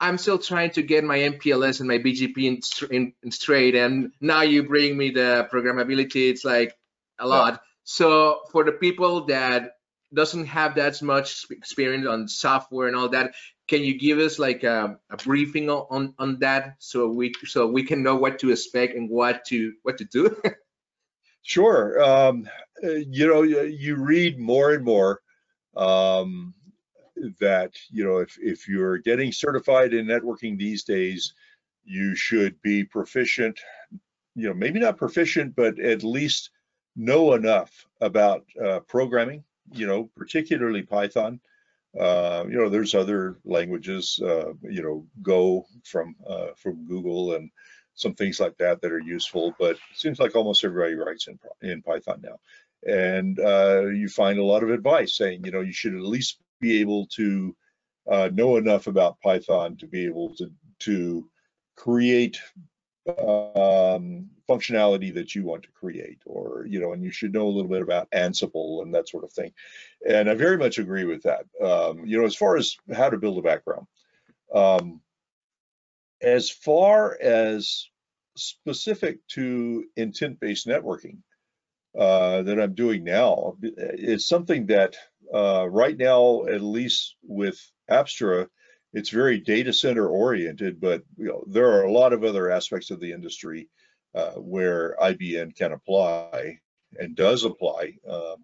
I'm 0.00 0.18
still 0.18 0.38
trying 0.38 0.70
to 0.72 0.82
get 0.82 1.04
my 1.04 1.18
MPLS 1.18 1.80
and 1.80 1.88
my 1.88 1.98
BGP 1.98 2.38
in, 2.38 2.60
in, 2.90 3.12
in 3.22 3.30
straight. 3.30 3.74
And 3.74 4.12
now 4.20 4.42
you 4.42 4.64
bring 4.64 4.96
me 4.96 5.10
the 5.10 5.48
programmability. 5.50 6.30
It's 6.30 6.44
like 6.44 6.76
a 7.18 7.26
lot. 7.26 7.54
Yeah. 7.54 7.58
So 7.84 8.40
for 8.52 8.64
the 8.64 8.72
people 8.72 9.26
that 9.26 9.75
doesn't 10.14 10.46
have 10.46 10.74
that 10.76 11.00
much 11.02 11.46
experience 11.50 12.06
on 12.06 12.28
software 12.28 12.88
and 12.88 12.96
all 12.96 13.08
that, 13.08 13.34
can 13.68 13.82
you 13.82 13.98
give 13.98 14.18
us 14.18 14.38
like 14.38 14.62
a, 14.62 14.98
a 15.10 15.16
briefing 15.16 15.68
on 15.68 16.14
on 16.18 16.38
that 16.38 16.76
so 16.78 17.08
we 17.08 17.32
so 17.44 17.66
we 17.66 17.82
can 17.82 18.02
know 18.02 18.16
what 18.16 18.38
to 18.38 18.50
expect 18.50 18.94
and 18.94 19.10
what 19.10 19.44
to 19.46 19.72
what 19.82 19.98
to 19.98 20.04
do? 20.04 20.36
Sure. 21.46 22.02
Um, 22.02 22.48
uh, 22.82 22.88
you 23.08 23.28
know, 23.28 23.42
you 23.42 23.94
read 23.94 24.36
more 24.36 24.72
and 24.72 24.84
more 24.84 25.22
um, 25.76 26.52
that, 27.38 27.70
you 27.88 28.04
know, 28.04 28.18
if, 28.18 28.36
if 28.42 28.66
you're 28.66 28.98
getting 28.98 29.30
certified 29.30 29.94
in 29.94 30.06
networking 30.06 30.58
these 30.58 30.82
days, 30.82 31.34
you 31.84 32.16
should 32.16 32.60
be 32.62 32.82
proficient, 32.82 33.60
you 34.34 34.48
know, 34.48 34.54
maybe 34.54 34.80
not 34.80 34.96
proficient, 34.96 35.54
but 35.54 35.78
at 35.78 36.02
least 36.02 36.50
know 36.96 37.34
enough 37.34 37.86
about 38.00 38.44
uh, 38.60 38.80
programming, 38.80 39.44
you 39.72 39.86
know, 39.86 40.10
particularly 40.16 40.82
Python. 40.82 41.40
Uh, 41.98 42.44
you 42.48 42.56
know, 42.56 42.68
there's 42.68 42.94
other 42.94 43.38
languages, 43.44 44.20
uh, 44.22 44.52
you 44.62 44.82
know, 44.82 45.06
Go 45.22 45.66
from 45.84 46.14
uh, 46.28 46.48
from 46.56 46.86
Google 46.86 47.34
and 47.34 47.50
some 47.94 48.14
things 48.14 48.38
like 48.38 48.56
that 48.58 48.82
that 48.82 48.92
are 48.92 49.00
useful, 49.00 49.54
but 49.58 49.72
it 49.72 49.78
seems 49.94 50.20
like 50.20 50.36
almost 50.36 50.64
everybody 50.64 50.94
writes 50.94 51.28
in, 51.28 51.38
in 51.62 51.82
Python 51.82 52.22
now. 52.22 52.38
And 52.86 53.40
uh, 53.40 53.86
you 53.86 54.08
find 54.08 54.38
a 54.38 54.44
lot 54.44 54.62
of 54.62 54.70
advice 54.70 55.16
saying, 55.16 55.44
you 55.44 55.50
know, 55.50 55.62
you 55.62 55.72
should 55.72 55.94
at 55.94 56.02
least 56.02 56.38
be 56.60 56.80
able 56.80 57.06
to 57.16 57.56
uh, 58.10 58.28
know 58.32 58.56
enough 58.56 58.86
about 58.86 59.20
Python 59.20 59.76
to 59.78 59.86
be 59.86 60.04
able 60.04 60.34
to, 60.36 60.50
to 60.80 61.28
create 61.74 62.38
um, 63.08 64.30
functionality 64.48 65.14
that 65.14 65.34
you 65.34 65.44
want 65.44 65.62
to 65.62 65.70
create 65.70 66.18
or, 66.26 66.66
you 66.68 66.80
know, 66.80 66.92
and 66.92 67.02
you 67.02 67.10
should 67.10 67.32
know 67.32 67.46
a 67.46 67.54
little 67.54 67.70
bit 67.70 67.82
about 67.82 68.10
Ansible 68.10 68.82
and 68.82 68.94
that 68.94 69.08
sort 69.08 69.24
of 69.24 69.32
thing. 69.32 69.52
And 70.08 70.28
I 70.28 70.34
very 70.34 70.56
much 70.56 70.78
agree 70.78 71.04
with 71.04 71.22
that. 71.22 71.46
Um, 71.60 72.06
you 72.06 72.18
know, 72.18 72.24
as 72.24 72.36
far 72.36 72.56
as 72.56 72.76
how 72.94 73.10
to 73.10 73.18
build 73.18 73.38
a 73.38 73.42
background, 73.42 73.86
um, 74.54 75.00
as 76.20 76.50
far 76.50 77.16
as 77.20 77.88
specific 78.36 79.26
to 79.28 79.84
intent-based 79.96 80.66
networking 80.66 81.18
uh, 81.98 82.42
that 82.42 82.60
I'm 82.60 82.74
doing 82.74 83.04
now, 83.04 83.56
it's 83.62 84.28
something 84.28 84.66
that 84.66 84.96
uh, 85.32 85.66
right 85.68 85.96
now, 85.96 86.44
at 86.46 86.60
least 86.60 87.16
with 87.22 87.58
Apstra, 87.90 88.48
it's 88.92 89.10
very 89.10 89.38
data 89.38 89.72
center 89.72 90.08
oriented, 90.08 90.80
but 90.80 91.02
you 91.16 91.26
know, 91.26 91.44
there 91.48 91.70
are 91.70 91.82
a 91.82 91.92
lot 91.92 92.12
of 92.12 92.24
other 92.24 92.50
aspects 92.50 92.90
of 92.90 93.00
the 93.00 93.12
industry 93.12 93.68
uh, 94.14 94.32
where 94.32 94.96
IBN 95.00 95.54
can 95.54 95.72
apply 95.72 96.58
and 96.98 97.14
does 97.16 97.44
apply 97.44 97.92
um, 98.08 98.36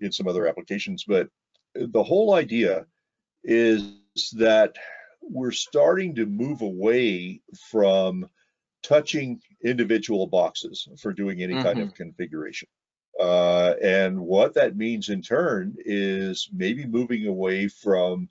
in 0.00 0.12
some 0.12 0.28
other 0.28 0.46
applications. 0.46 1.04
But 1.06 1.28
the 1.74 2.02
whole 2.02 2.34
idea 2.34 2.86
is 3.44 3.92
that 4.34 4.74
we're 5.20 5.52
starting 5.52 6.14
to 6.14 6.26
move 6.26 6.62
away 6.62 7.42
from 7.70 8.28
touching 8.82 9.40
individual 9.64 10.26
boxes 10.26 10.88
for 11.00 11.12
doing 11.12 11.42
any 11.42 11.54
mm-hmm. 11.54 11.62
kind 11.62 11.78
of 11.80 11.88
mm-hmm. 11.88 12.02
configuration. 12.02 12.68
Uh, 13.20 13.74
and 13.82 14.18
what 14.18 14.54
that 14.54 14.76
means 14.76 15.08
in 15.08 15.20
turn 15.20 15.74
is 15.80 16.48
maybe 16.52 16.86
moving 16.86 17.26
away 17.26 17.66
from 17.66 18.28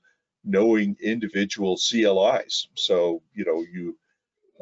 knowing 0.48 0.96
individual 1.02 1.78
CLIs. 1.78 2.70
So, 2.76 3.22
you 3.34 3.46
know, 3.46 3.66
you, 3.72 3.98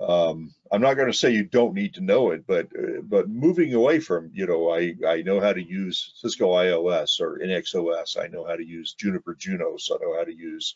um, 0.01 0.53
I'm 0.71 0.81
not 0.81 0.95
going 0.95 1.11
to 1.11 1.17
say 1.17 1.31
you 1.31 1.45
don't 1.45 1.73
need 1.73 1.93
to 1.93 2.01
know 2.01 2.31
it, 2.31 2.45
but 2.45 2.67
uh, 2.77 3.01
but 3.03 3.29
moving 3.29 3.73
away 3.73 3.99
from, 3.99 4.31
you 4.33 4.45
know, 4.45 4.69
I 4.69 4.95
I 5.07 5.21
know 5.21 5.39
how 5.39 5.53
to 5.53 5.61
use 5.61 6.13
Cisco 6.15 6.53
IOS 6.53 7.21
or 7.21 7.39
NXOS. 7.39 8.21
I 8.21 8.27
know 8.27 8.45
how 8.45 8.55
to 8.55 8.65
use 8.65 8.93
Juniper 8.93 9.35
Junos. 9.35 9.89
I 9.93 10.03
know 10.03 10.17
how 10.17 10.25
to 10.25 10.35
use 10.35 10.75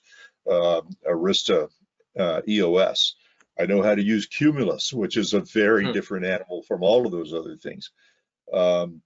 um, 0.50 0.90
Arista 1.06 1.70
uh, 2.18 2.42
EOS. 2.48 3.16
I 3.60 3.66
know 3.66 3.82
how 3.82 3.94
to 3.94 4.02
use 4.02 4.26
Cumulus, 4.26 4.94
which 4.94 5.18
is 5.18 5.34
a 5.34 5.42
very 5.42 5.86
hmm. 5.86 5.92
different 5.92 6.26
animal 6.26 6.64
from 6.64 6.82
all 6.82 7.06
of 7.06 7.12
those 7.12 7.34
other 7.34 7.58
things. 7.58 7.92
Um, 8.54 9.02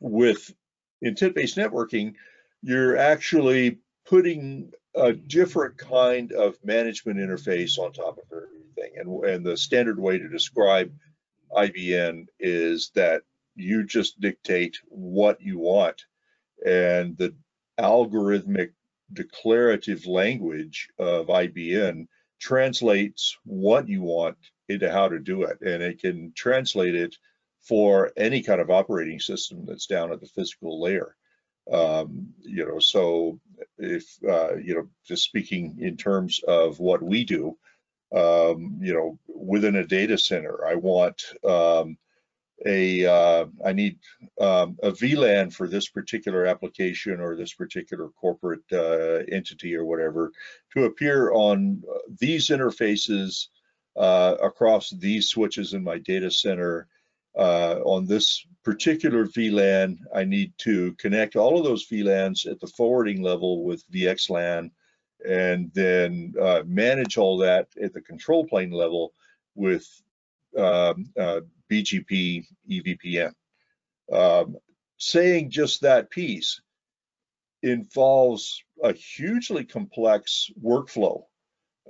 with 0.00 0.54
intent-based 1.02 1.56
networking, 1.56 2.14
you're 2.62 2.96
actually 2.96 3.78
putting 4.06 4.72
a 4.94 5.12
different 5.12 5.78
kind 5.78 6.32
of 6.32 6.56
management 6.64 7.18
interface 7.18 7.78
on 7.78 7.92
top 7.92 8.18
of 8.18 8.24
everything. 8.30 8.98
And, 8.98 9.24
and 9.24 9.46
the 9.46 9.56
standard 9.56 9.98
way 9.98 10.18
to 10.18 10.28
describe 10.28 10.92
IBN 11.52 12.26
is 12.38 12.90
that 12.94 13.22
you 13.56 13.84
just 13.84 14.20
dictate 14.20 14.76
what 14.88 15.40
you 15.40 15.58
want 15.58 16.04
and 16.64 17.16
the 17.18 17.34
algorithmic 17.78 18.72
declarative 19.12 20.06
language 20.06 20.88
of 20.98 21.26
IBN 21.26 22.06
translates 22.40 23.36
what 23.44 23.88
you 23.88 24.02
want 24.02 24.36
into 24.68 24.90
how 24.90 25.08
to 25.08 25.18
do 25.18 25.42
it. 25.42 25.58
And 25.60 25.82
it 25.82 26.00
can 26.00 26.32
translate 26.34 26.94
it 26.94 27.16
for 27.62 28.12
any 28.16 28.42
kind 28.42 28.60
of 28.60 28.70
operating 28.70 29.20
system 29.20 29.64
that's 29.66 29.86
down 29.86 30.12
at 30.12 30.20
the 30.20 30.26
physical 30.26 30.80
layer. 30.80 31.16
Um, 31.70 32.34
you 32.42 32.66
know, 32.66 32.78
so 32.78 33.40
if, 33.78 34.04
uh, 34.28 34.56
you 34.56 34.74
know, 34.74 34.88
just 35.06 35.24
speaking 35.24 35.78
in 35.80 35.96
terms 35.96 36.40
of 36.46 36.78
what 36.78 37.02
we 37.02 37.24
do, 37.24 37.56
um, 38.14 38.78
you 38.80 38.92
know, 38.94 39.18
within 39.26 39.76
a 39.76 39.86
data 39.86 40.18
center, 40.18 40.66
I 40.66 40.74
want 40.74 41.22
um, 41.42 41.96
a 42.64 43.04
uh, 43.04 43.46
I 43.64 43.72
need 43.72 43.98
um, 44.40 44.78
a 44.82 44.92
VLAN 44.92 45.52
for 45.52 45.66
this 45.66 45.88
particular 45.88 46.46
application 46.46 47.20
or 47.20 47.34
this 47.34 47.52
particular 47.52 48.08
corporate 48.10 48.62
uh, 48.72 49.24
entity 49.32 49.74
or 49.74 49.84
whatever 49.84 50.30
to 50.72 50.84
appear 50.84 51.32
on 51.32 51.82
uh, 51.92 51.98
these 52.18 52.48
interfaces 52.48 53.48
uh, 53.96 54.36
across 54.42 54.90
these 54.90 55.28
switches 55.28 55.72
in 55.72 55.82
my 55.82 55.98
data 55.98 56.30
center. 56.30 56.88
Uh, 57.36 57.80
on 57.84 58.06
this 58.06 58.46
particular 58.64 59.26
VLAN, 59.26 59.98
I 60.14 60.24
need 60.24 60.52
to 60.58 60.94
connect 60.94 61.36
all 61.36 61.58
of 61.58 61.64
those 61.64 61.86
VLANs 61.88 62.50
at 62.50 62.60
the 62.60 62.66
forwarding 62.66 63.22
level 63.22 63.64
with 63.64 63.88
VXLAN 63.90 64.70
and 65.26 65.70
then 65.74 66.34
uh, 66.40 66.62
manage 66.66 67.16
all 67.18 67.38
that 67.38 67.68
at 67.80 67.92
the 67.92 68.00
control 68.00 68.46
plane 68.46 68.70
level 68.70 69.12
with 69.54 69.86
um, 70.56 71.10
uh, 71.18 71.40
BGP 71.70 72.44
EVPN. 72.70 73.32
Um, 74.12 74.56
saying 74.98 75.50
just 75.50 75.80
that 75.80 76.10
piece 76.10 76.60
involves 77.62 78.62
a 78.82 78.92
hugely 78.92 79.64
complex 79.64 80.50
workflow 80.62 81.22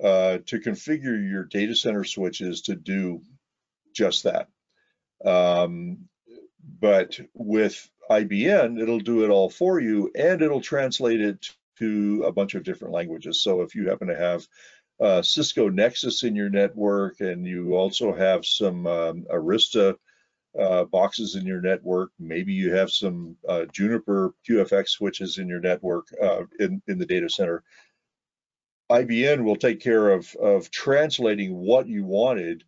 uh, 0.01 0.39
to 0.45 0.59
configure 0.59 1.29
your 1.29 1.43
data 1.45 1.75
center 1.75 2.03
switches 2.03 2.61
to 2.63 2.75
do 2.75 3.21
just 3.93 4.23
that. 4.23 4.47
Um, 5.23 6.07
but 6.79 7.19
with 7.33 7.89
IBN, 8.09 8.81
it'll 8.81 8.99
do 8.99 9.23
it 9.23 9.29
all 9.29 9.49
for 9.49 9.79
you 9.79 10.11
and 10.15 10.41
it'll 10.41 10.61
translate 10.61 11.21
it 11.21 11.49
to 11.79 12.23
a 12.25 12.31
bunch 12.31 12.55
of 12.55 12.63
different 12.63 12.93
languages. 12.93 13.41
So 13.41 13.61
if 13.61 13.75
you 13.75 13.89
happen 13.89 14.07
to 14.07 14.15
have 14.15 14.47
uh, 14.99 15.21
Cisco 15.21 15.69
Nexus 15.69 16.23
in 16.23 16.35
your 16.35 16.49
network 16.49 17.19
and 17.19 17.45
you 17.45 17.75
also 17.75 18.13
have 18.13 18.45
some 18.45 18.87
um, 18.87 19.25
Arista 19.31 19.95
uh, 20.57 20.85
boxes 20.85 21.35
in 21.35 21.45
your 21.45 21.61
network, 21.61 22.11
maybe 22.17 22.53
you 22.53 22.73
have 22.73 22.89
some 22.89 23.35
uh, 23.47 23.65
Juniper 23.73 24.33
QFX 24.47 24.89
switches 24.89 25.37
in 25.37 25.49
your 25.49 25.59
network 25.59 26.07
uh, 26.21 26.43
in, 26.59 26.81
in 26.87 26.97
the 26.97 27.05
data 27.05 27.29
center, 27.29 27.63
IBN 28.89 29.43
will 29.43 29.55
take 29.55 29.81
care 29.81 30.11
of, 30.11 30.33
of 30.35 30.69
translating 30.71 31.55
what 31.55 31.87
you 31.87 32.05
wanted 32.05 32.63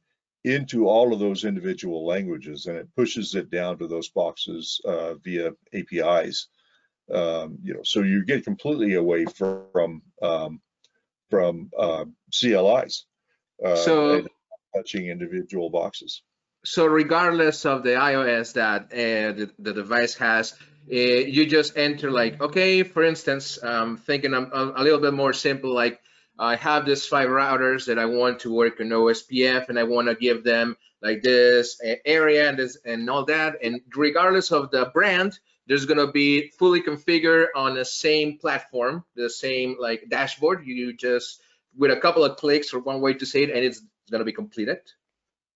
into 0.54 0.88
all 0.88 1.14
of 1.14 1.20
those 1.20 1.44
individual 1.44 2.06
languages 2.06 2.66
and 2.66 2.78
it 2.78 2.88
pushes 2.96 3.36
it 3.36 3.50
down 3.50 3.78
to 3.78 3.88
those 3.88 4.10
boxes 4.10 4.82
uh, 4.86 5.16
via 5.16 5.52
APIs. 5.74 6.48
Um, 7.14 7.58
you 7.64 7.74
know, 7.74 7.84
so 7.84 8.02
you 8.02 8.26
get 8.26 8.44
completely 8.44 8.96
away 8.96 9.26
from 9.26 10.02
um, 10.22 10.62
from 11.30 11.70
uh, 11.78 12.06
CLIs. 12.34 13.06
Uh, 13.64 13.76
so 13.76 14.26
touching 14.76 15.08
individual 15.08 15.70
boxes. 15.70 16.22
So 16.66 16.86
regardless 16.86 17.66
of 17.66 17.84
the 17.84 17.92
iOS 17.92 18.54
that 18.54 18.92
uh, 18.92 19.32
the, 19.38 19.52
the, 19.58 19.74
device 19.74 20.16
has, 20.16 20.54
uh, 20.92 20.96
you 20.96 21.46
just 21.46 21.78
enter 21.78 22.12
like, 22.12 22.42
okay, 22.42 22.84
for 22.84 23.04
instance, 23.04 23.58
I'm 23.64 23.98
thinking 23.98 24.34
I'm, 24.34 24.52
I'm 24.54 24.74
a 24.76 24.84
little 24.84 25.00
bit 25.00 25.14
more 25.14 25.34
simple, 25.34 25.74
like 25.74 26.02
I 26.40 26.56
have 26.56 26.86
these 26.86 27.06
five 27.06 27.30
routers 27.30 27.86
that 27.86 27.98
I 27.98 28.06
want 28.06 28.40
to 28.42 28.54
work 28.54 28.80
in 28.80 28.90
OSPF 28.90 29.70
and 29.70 29.80
I 29.80 29.84
want 29.84 30.08
to 30.08 30.16
give 30.16 30.44
them 30.44 30.78
like 31.02 31.22
this 31.22 31.80
area 32.06 32.50
and 32.50 32.60
this 32.60 32.78
and 32.86 33.10
all 33.10 33.26
that. 33.26 33.56
And 33.64 33.82
regardless 33.96 34.52
of 34.52 34.70
the 34.72 34.92
brand, 34.94 35.40
there's 35.68 35.86
going 35.86 36.06
to 36.06 36.12
be 36.12 36.50
fully 36.50 36.82
configured 36.82 37.48
on 37.56 37.76
the 37.76 37.86
same 37.86 38.38
platform, 38.38 39.04
the 39.16 39.30
same 39.30 39.78
like 39.80 40.10
dashboard. 40.10 40.66
You 40.66 40.94
just 40.94 41.42
with 41.76 41.92
a 41.92 42.00
couple 42.00 42.24
of 42.24 42.38
clicks 42.38 42.74
or 42.74 42.80
one 42.80 43.02
way 43.02 43.14
to 43.14 43.26
say 43.26 43.44
it, 43.44 43.50
and 43.50 43.60
it's 43.60 43.82
going 44.10 44.20
to 44.20 44.26
be 44.26 44.34
completed. 44.34 44.80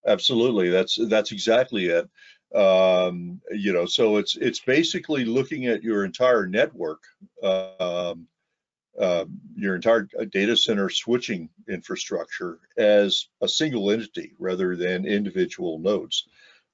Absolutely, 0.05 0.69
that's 0.69 0.97
that's 1.07 1.31
exactly 1.31 1.85
it. 1.85 2.09
Um, 2.53 3.39
you 3.51 3.71
know, 3.71 3.85
so 3.85 4.17
it's 4.17 4.35
it's 4.35 4.59
basically 4.59 5.25
looking 5.25 5.67
at 5.67 5.83
your 5.83 6.03
entire 6.03 6.45
network 6.45 7.03
um, 7.41 8.27
uh, 8.99 9.25
your 9.55 9.75
entire 9.75 10.07
uh, 10.19 10.25
data 10.25 10.55
center 10.55 10.89
switching 10.89 11.49
infrastructure 11.69 12.59
as 12.77 13.27
a 13.41 13.47
single 13.47 13.91
entity 13.91 14.33
rather 14.39 14.75
than 14.75 15.05
individual 15.05 15.79
nodes. 15.79 16.25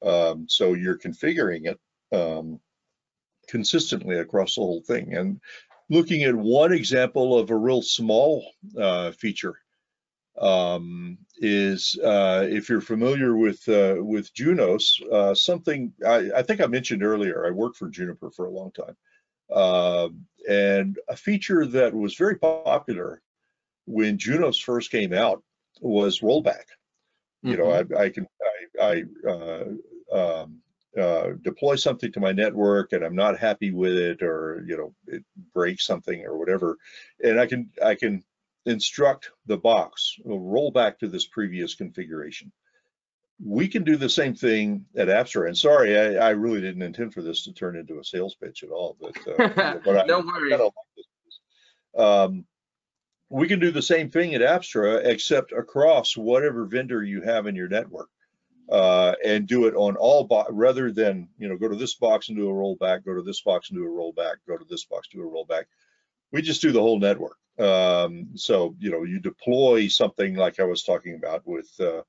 Um, 0.02 0.48
so 0.50 0.74
you're 0.74 0.98
configuring 0.98 1.68
it 1.68 1.80
um, 2.18 2.60
consistently 3.48 4.18
across 4.18 4.56
the 4.56 4.62
whole 4.62 4.82
thing. 4.82 5.14
And 5.16 5.40
looking 5.90 6.24
at 6.24 6.36
one 6.36 6.74
example 6.74 7.38
of 7.38 7.50
a 7.50 7.56
real 7.56 7.82
small 7.82 8.46
uh, 8.78 9.12
feature 9.12 9.56
um, 10.40 11.18
is 11.38 11.98
uh, 12.04 12.46
if 12.50 12.70
you're 12.70 12.82
familiar 12.82 13.36
with 13.36 13.68
uh, 13.68 13.96
with 13.98 14.34
Junos, 14.34 15.00
uh, 15.12 15.34
something 15.34 15.94
I, 16.06 16.30
I, 16.36 16.44
think 16.44 16.62
I 16.62 16.68
mentioned 16.68 17.04
earlier. 17.04 17.46
I 17.46 17.52
worked 17.52 17.78
for 17.78 17.90
Juniper 17.90 18.30
for 18.30 18.46
a 18.46 18.52
long 18.52 18.72
time, 18.72 18.96
uh, 19.50 20.10
and 20.48 20.98
a 21.08 21.16
feature 21.16 21.66
that 21.66 21.94
was 21.94 22.16
very 22.16 22.36
popular 22.38 23.22
when 23.86 24.18
Junos 24.18 24.60
first 24.60 24.92
came 24.92 25.14
out 25.14 25.44
was 25.82 26.22
rollback. 26.22 26.66
Mm-hmm. 27.44 27.52
You 27.52 27.58
know, 27.58 27.66
mm-hmm. 27.66 27.96
I, 27.96 28.04
I 28.04 28.10
can 28.10 28.28
I, 28.82 29.04
I 29.26 29.30
uh, 29.30 30.44
um, 30.44 30.62
uh, 31.00 31.32
deploy 31.42 31.76
something 31.76 32.12
to 32.12 32.20
my 32.20 32.32
network 32.32 32.94
and 32.94 33.04
I'm 33.04 33.16
not 33.16 33.38
happy 33.38 33.72
with 33.72 33.94
it, 33.94 34.22
or 34.22 34.64
you 34.68 34.78
know, 34.78 34.94
it 35.08 35.24
breaks 35.54 35.86
something 35.86 36.26
or 36.26 36.38
whatever, 36.38 36.78
and 37.24 37.40
I 37.40 37.46
can 37.46 37.70
I 37.84 37.96
can 37.96 38.24
instruct 38.66 39.32
the 39.46 39.58
box 39.58 40.18
roll 40.26 40.72
back 40.72 41.00
to 41.00 41.08
this 41.08 41.26
previous 41.26 41.76
configuration 41.76 42.52
we 43.44 43.68
can 43.68 43.84
do 43.84 43.98
the 43.98 44.10
same 44.10 44.36
thing 44.36 44.86
at 44.96 45.08
Apstra. 45.08 45.48
And 45.48 45.58
sorry, 45.58 45.98
I, 45.98 46.28
I, 46.28 46.30
really 46.32 46.62
didn't 46.62 46.82
intend 46.82 47.14
for 47.14 47.22
this 47.22 47.44
to 47.44 47.54
turn 47.54 47.76
into 47.76 48.00
a 48.00 48.04
sales 48.04 48.36
pitch 48.36 48.64
at 48.64 48.70
all. 48.70 48.98
But, 49.00 49.16
uh, 49.28 49.78
but 49.86 50.08
no 50.08 50.22
worries. 50.22 50.60
Um, 51.96 52.46
we 53.30 53.48
can 53.48 53.60
do 53.60 53.72
the 53.72 53.82
same 53.82 54.10
thing 54.10 54.34
at 54.34 54.42
Apstra, 54.42 55.06
except 55.06 55.52
across 55.52 56.16
whatever 56.16 56.66
vendor 56.66 57.04
you 57.04 57.22
have 57.22 57.46
in 57.46 57.56
your 57.56 57.68
network, 57.68 58.10
uh, 58.72 59.16
and 59.24 59.48
do 59.48 59.68
it 59.68 59.76
on 59.76 59.98
all 59.98 60.24
bo- 60.24 60.48
rather 60.50 60.92
than 60.92 61.30
you 61.38 61.48
know 61.48 61.58
go 61.58 61.68
to 61.68 61.76
this 61.76 61.96
box 61.96 62.30
and 62.30 62.38
do 62.38 62.50
a 62.50 62.54
rollback, 62.54 63.06
go 63.06 63.14
to 63.14 63.22
this 63.22 63.42
box 63.42 63.70
and 63.70 63.78
do 63.78 63.86
a 63.86 63.90
rollback, 63.90 64.36
go 64.48 64.58
to 64.58 64.66
this 64.70 64.86
box 64.86 65.10
do 65.12 65.22
a 65.22 65.30
rollback. 65.30 65.66
We 66.32 66.42
just 66.42 66.62
do 66.62 66.72
the 66.72 66.82
whole 66.82 67.00
network. 67.00 67.38
Um, 67.60 68.30
so 68.36 68.76
you 68.80 68.92
know 68.92 69.04
you 69.04 69.20
deploy 69.20 69.88
something 69.90 70.36
like 70.36 70.60
I 70.60 70.66
was 70.66 70.84
talking 70.84 71.16
about 71.16 71.46
with. 71.46 71.70
Uh, 71.80 72.02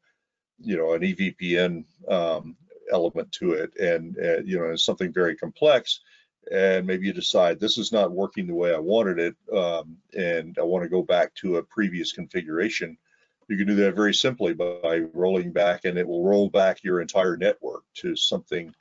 you 0.60 0.76
know 0.76 0.92
an 0.94 1.02
EVPN 1.02 1.84
um, 2.08 2.56
element 2.90 3.32
to 3.32 3.52
it, 3.52 3.76
and 3.76 4.16
uh, 4.18 4.40
you 4.44 4.58
know 4.58 4.66
it's 4.66 4.84
something 4.84 5.12
very 5.12 5.36
complex, 5.36 6.00
and 6.50 6.86
maybe 6.86 7.06
you 7.06 7.12
decide 7.12 7.58
this 7.58 7.78
is 7.78 7.92
not 7.92 8.12
working 8.12 8.46
the 8.46 8.54
way 8.54 8.74
I 8.74 8.78
wanted 8.78 9.18
it, 9.18 9.36
um, 9.56 9.98
and 10.16 10.56
I 10.58 10.62
want 10.62 10.84
to 10.84 10.88
go 10.88 11.02
back 11.02 11.34
to 11.36 11.56
a 11.56 11.62
previous 11.62 12.12
configuration. 12.12 12.96
You 13.48 13.56
can 13.56 13.66
do 13.66 13.76
that 13.76 13.96
very 13.96 14.12
simply 14.12 14.52
by 14.52 14.98
rolling 15.14 15.52
back, 15.52 15.84
and 15.84 15.96
it 15.96 16.06
will 16.06 16.22
roll 16.22 16.50
back 16.50 16.84
your 16.84 17.00
entire 17.00 17.36
network 17.36 17.84
to 17.94 18.14
something 18.14 18.74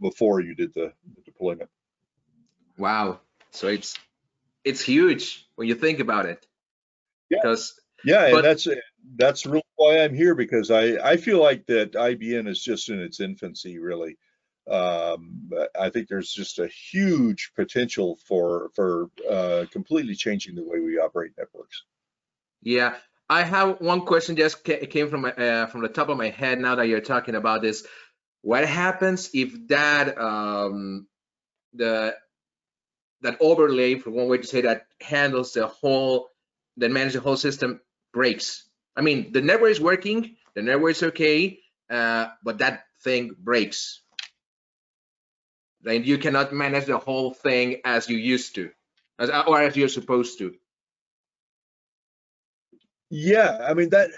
before 0.00 0.40
you 0.40 0.54
did 0.54 0.74
the, 0.74 0.92
the 1.16 1.22
deployment. 1.22 1.70
Wow! 2.76 3.20
So 3.50 3.68
it's 3.68 3.96
it's 4.64 4.82
huge 4.82 5.46
when 5.54 5.68
you 5.68 5.74
think 5.74 6.00
about 6.00 6.26
it. 6.26 6.46
Yeah. 7.30 7.38
Because 7.42 7.80
yeah, 8.04 8.30
but, 8.30 8.36
and 8.36 8.44
that's 8.44 8.68
that's 9.16 9.46
really 9.46 9.63
why 9.76 10.00
I'm 10.00 10.14
here 10.14 10.34
because 10.34 10.70
I 10.70 10.96
I 10.96 11.16
feel 11.16 11.40
like 11.40 11.66
that 11.66 11.92
IBN 11.92 12.48
is 12.48 12.62
just 12.62 12.88
in 12.88 13.00
its 13.00 13.20
infancy, 13.20 13.78
really. 13.78 14.18
Um, 14.70 15.50
I 15.78 15.90
think 15.90 16.08
there's 16.08 16.32
just 16.32 16.58
a 16.58 16.68
huge 16.68 17.52
potential 17.54 18.18
for 18.26 18.70
for 18.74 19.10
uh, 19.28 19.66
completely 19.70 20.14
changing 20.14 20.54
the 20.54 20.64
way 20.64 20.80
we 20.80 20.98
operate 20.98 21.32
networks. 21.36 21.84
Yeah, 22.62 22.94
I 23.28 23.42
have 23.42 23.80
one 23.80 24.02
question 24.02 24.36
just 24.36 24.64
came 24.64 25.10
from 25.10 25.22
my, 25.22 25.32
uh, 25.32 25.66
from 25.66 25.82
the 25.82 25.88
top 25.88 26.08
of 26.08 26.16
my 26.16 26.30
head 26.30 26.58
now 26.58 26.76
that 26.76 26.88
you're 26.88 27.00
talking 27.00 27.34
about 27.34 27.62
this. 27.62 27.86
What 28.40 28.66
happens 28.66 29.30
if 29.34 29.68
that 29.68 30.18
um, 30.18 31.06
the 31.74 32.14
that 33.24 33.38
overlay, 33.40 33.98
for 33.98 34.10
one 34.10 34.28
way 34.28 34.38
to 34.38 34.46
say 34.46 34.62
that, 34.62 34.86
handles 35.00 35.54
the 35.54 35.66
whole, 35.66 36.28
that 36.76 36.90
manages 36.90 37.14
the 37.14 37.20
whole 37.20 37.36
system 37.36 37.80
breaks? 38.12 38.68
I 38.96 39.02
mean, 39.02 39.32
the 39.32 39.40
network 39.40 39.70
is 39.70 39.80
working, 39.80 40.36
the 40.54 40.62
network 40.62 40.92
is 40.92 41.02
okay, 41.02 41.60
uh, 41.90 42.28
but 42.42 42.58
that 42.58 42.84
thing 43.02 43.34
breaks. 43.38 44.00
Then 45.82 46.04
you 46.04 46.18
cannot 46.18 46.52
manage 46.52 46.86
the 46.86 46.98
whole 46.98 47.34
thing 47.34 47.80
as 47.84 48.08
you 48.08 48.16
used 48.16 48.54
to, 48.54 48.70
as 49.18 49.30
or 49.30 49.60
as 49.60 49.76
you're 49.76 49.88
supposed 49.88 50.38
to. 50.38 50.54
Yeah, 53.10 53.58
I 53.68 53.74
mean 53.74 53.90
that 53.90 54.10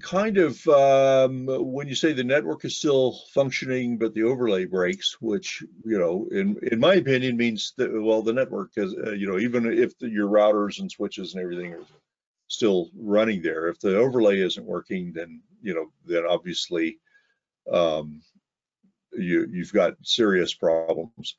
kind 0.00 0.38
of 0.38 0.66
um, 0.68 1.46
when 1.46 1.88
you 1.88 1.94
say 1.94 2.12
the 2.12 2.24
network 2.24 2.64
is 2.64 2.76
still 2.76 3.12
functioning 3.32 3.98
but 3.98 4.14
the 4.14 4.22
overlay 4.22 4.64
breaks 4.64 5.20
which 5.20 5.62
you 5.84 5.98
know 5.98 6.26
in 6.30 6.56
in 6.70 6.80
my 6.80 6.94
opinion 6.94 7.36
means 7.36 7.74
that 7.76 7.90
well 7.92 8.22
the 8.22 8.32
network 8.32 8.70
is 8.76 8.94
uh, 8.94 9.10
you 9.10 9.28
know 9.28 9.38
even 9.38 9.66
if 9.66 9.98
the, 9.98 10.08
your 10.08 10.28
routers 10.28 10.80
and 10.80 10.90
switches 10.90 11.34
and 11.34 11.42
everything 11.42 11.74
are 11.74 11.84
still 12.50 12.90
running 12.98 13.40
there. 13.40 13.68
If 13.68 13.78
the 13.80 13.96
overlay 13.96 14.40
isn't 14.40 14.66
working, 14.66 15.12
then 15.12 15.40
you 15.62 15.72
know, 15.74 15.86
then 16.04 16.24
obviously 16.28 16.98
um, 17.72 18.20
you 19.12 19.46
you've 19.50 19.72
got 19.72 19.94
serious 20.02 20.52
problems. 20.52 21.36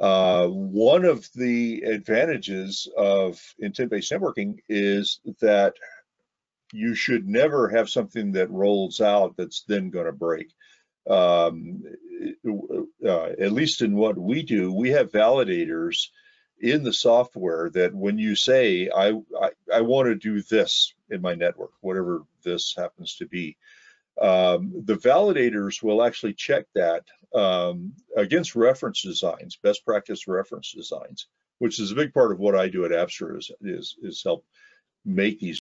Uh, 0.00 0.48
one 0.48 1.04
of 1.04 1.28
the 1.36 1.82
advantages 1.82 2.88
of 2.96 3.40
intent-based 3.60 4.10
networking 4.10 4.58
is 4.68 5.20
that 5.40 5.74
you 6.72 6.96
should 6.96 7.28
never 7.28 7.68
have 7.68 7.88
something 7.88 8.32
that 8.32 8.50
rolls 8.50 9.00
out 9.00 9.36
that's 9.36 9.62
then 9.68 9.90
going 9.90 10.06
to 10.06 10.12
break. 10.12 10.50
Um, 11.08 11.84
uh, 13.06 13.26
at 13.38 13.52
least 13.52 13.82
in 13.82 13.94
what 13.94 14.18
we 14.18 14.42
do, 14.42 14.72
we 14.72 14.90
have 14.90 15.12
validators 15.12 16.08
in 16.64 16.82
the 16.82 16.92
software 16.94 17.68
that 17.68 17.94
when 17.94 18.16
you 18.16 18.34
say 18.34 18.88
I, 18.88 19.10
I, 19.38 19.50
I 19.72 19.80
want 19.82 20.06
to 20.06 20.14
do 20.14 20.40
this 20.40 20.94
in 21.10 21.20
my 21.20 21.34
network, 21.34 21.72
whatever 21.82 22.22
this 22.42 22.74
happens 22.76 23.16
to 23.16 23.26
be. 23.26 23.58
Um, 24.18 24.72
the 24.84 24.94
validators 24.94 25.82
will 25.82 26.02
actually 26.02 26.32
check 26.32 26.64
that 26.74 27.04
um, 27.34 27.92
against 28.16 28.56
reference 28.56 29.02
designs, 29.02 29.56
best 29.62 29.84
practice 29.84 30.26
reference 30.26 30.72
designs, 30.72 31.26
which 31.58 31.78
is 31.78 31.92
a 31.92 31.96
big 31.96 32.14
part 32.14 32.32
of 32.32 32.38
what 32.38 32.54
I 32.54 32.68
do 32.68 32.86
at 32.86 32.92
Apstra 32.92 33.36
is, 33.36 33.50
is, 33.60 33.96
is 34.02 34.22
help 34.24 34.46
make 35.04 35.40
these 35.40 35.52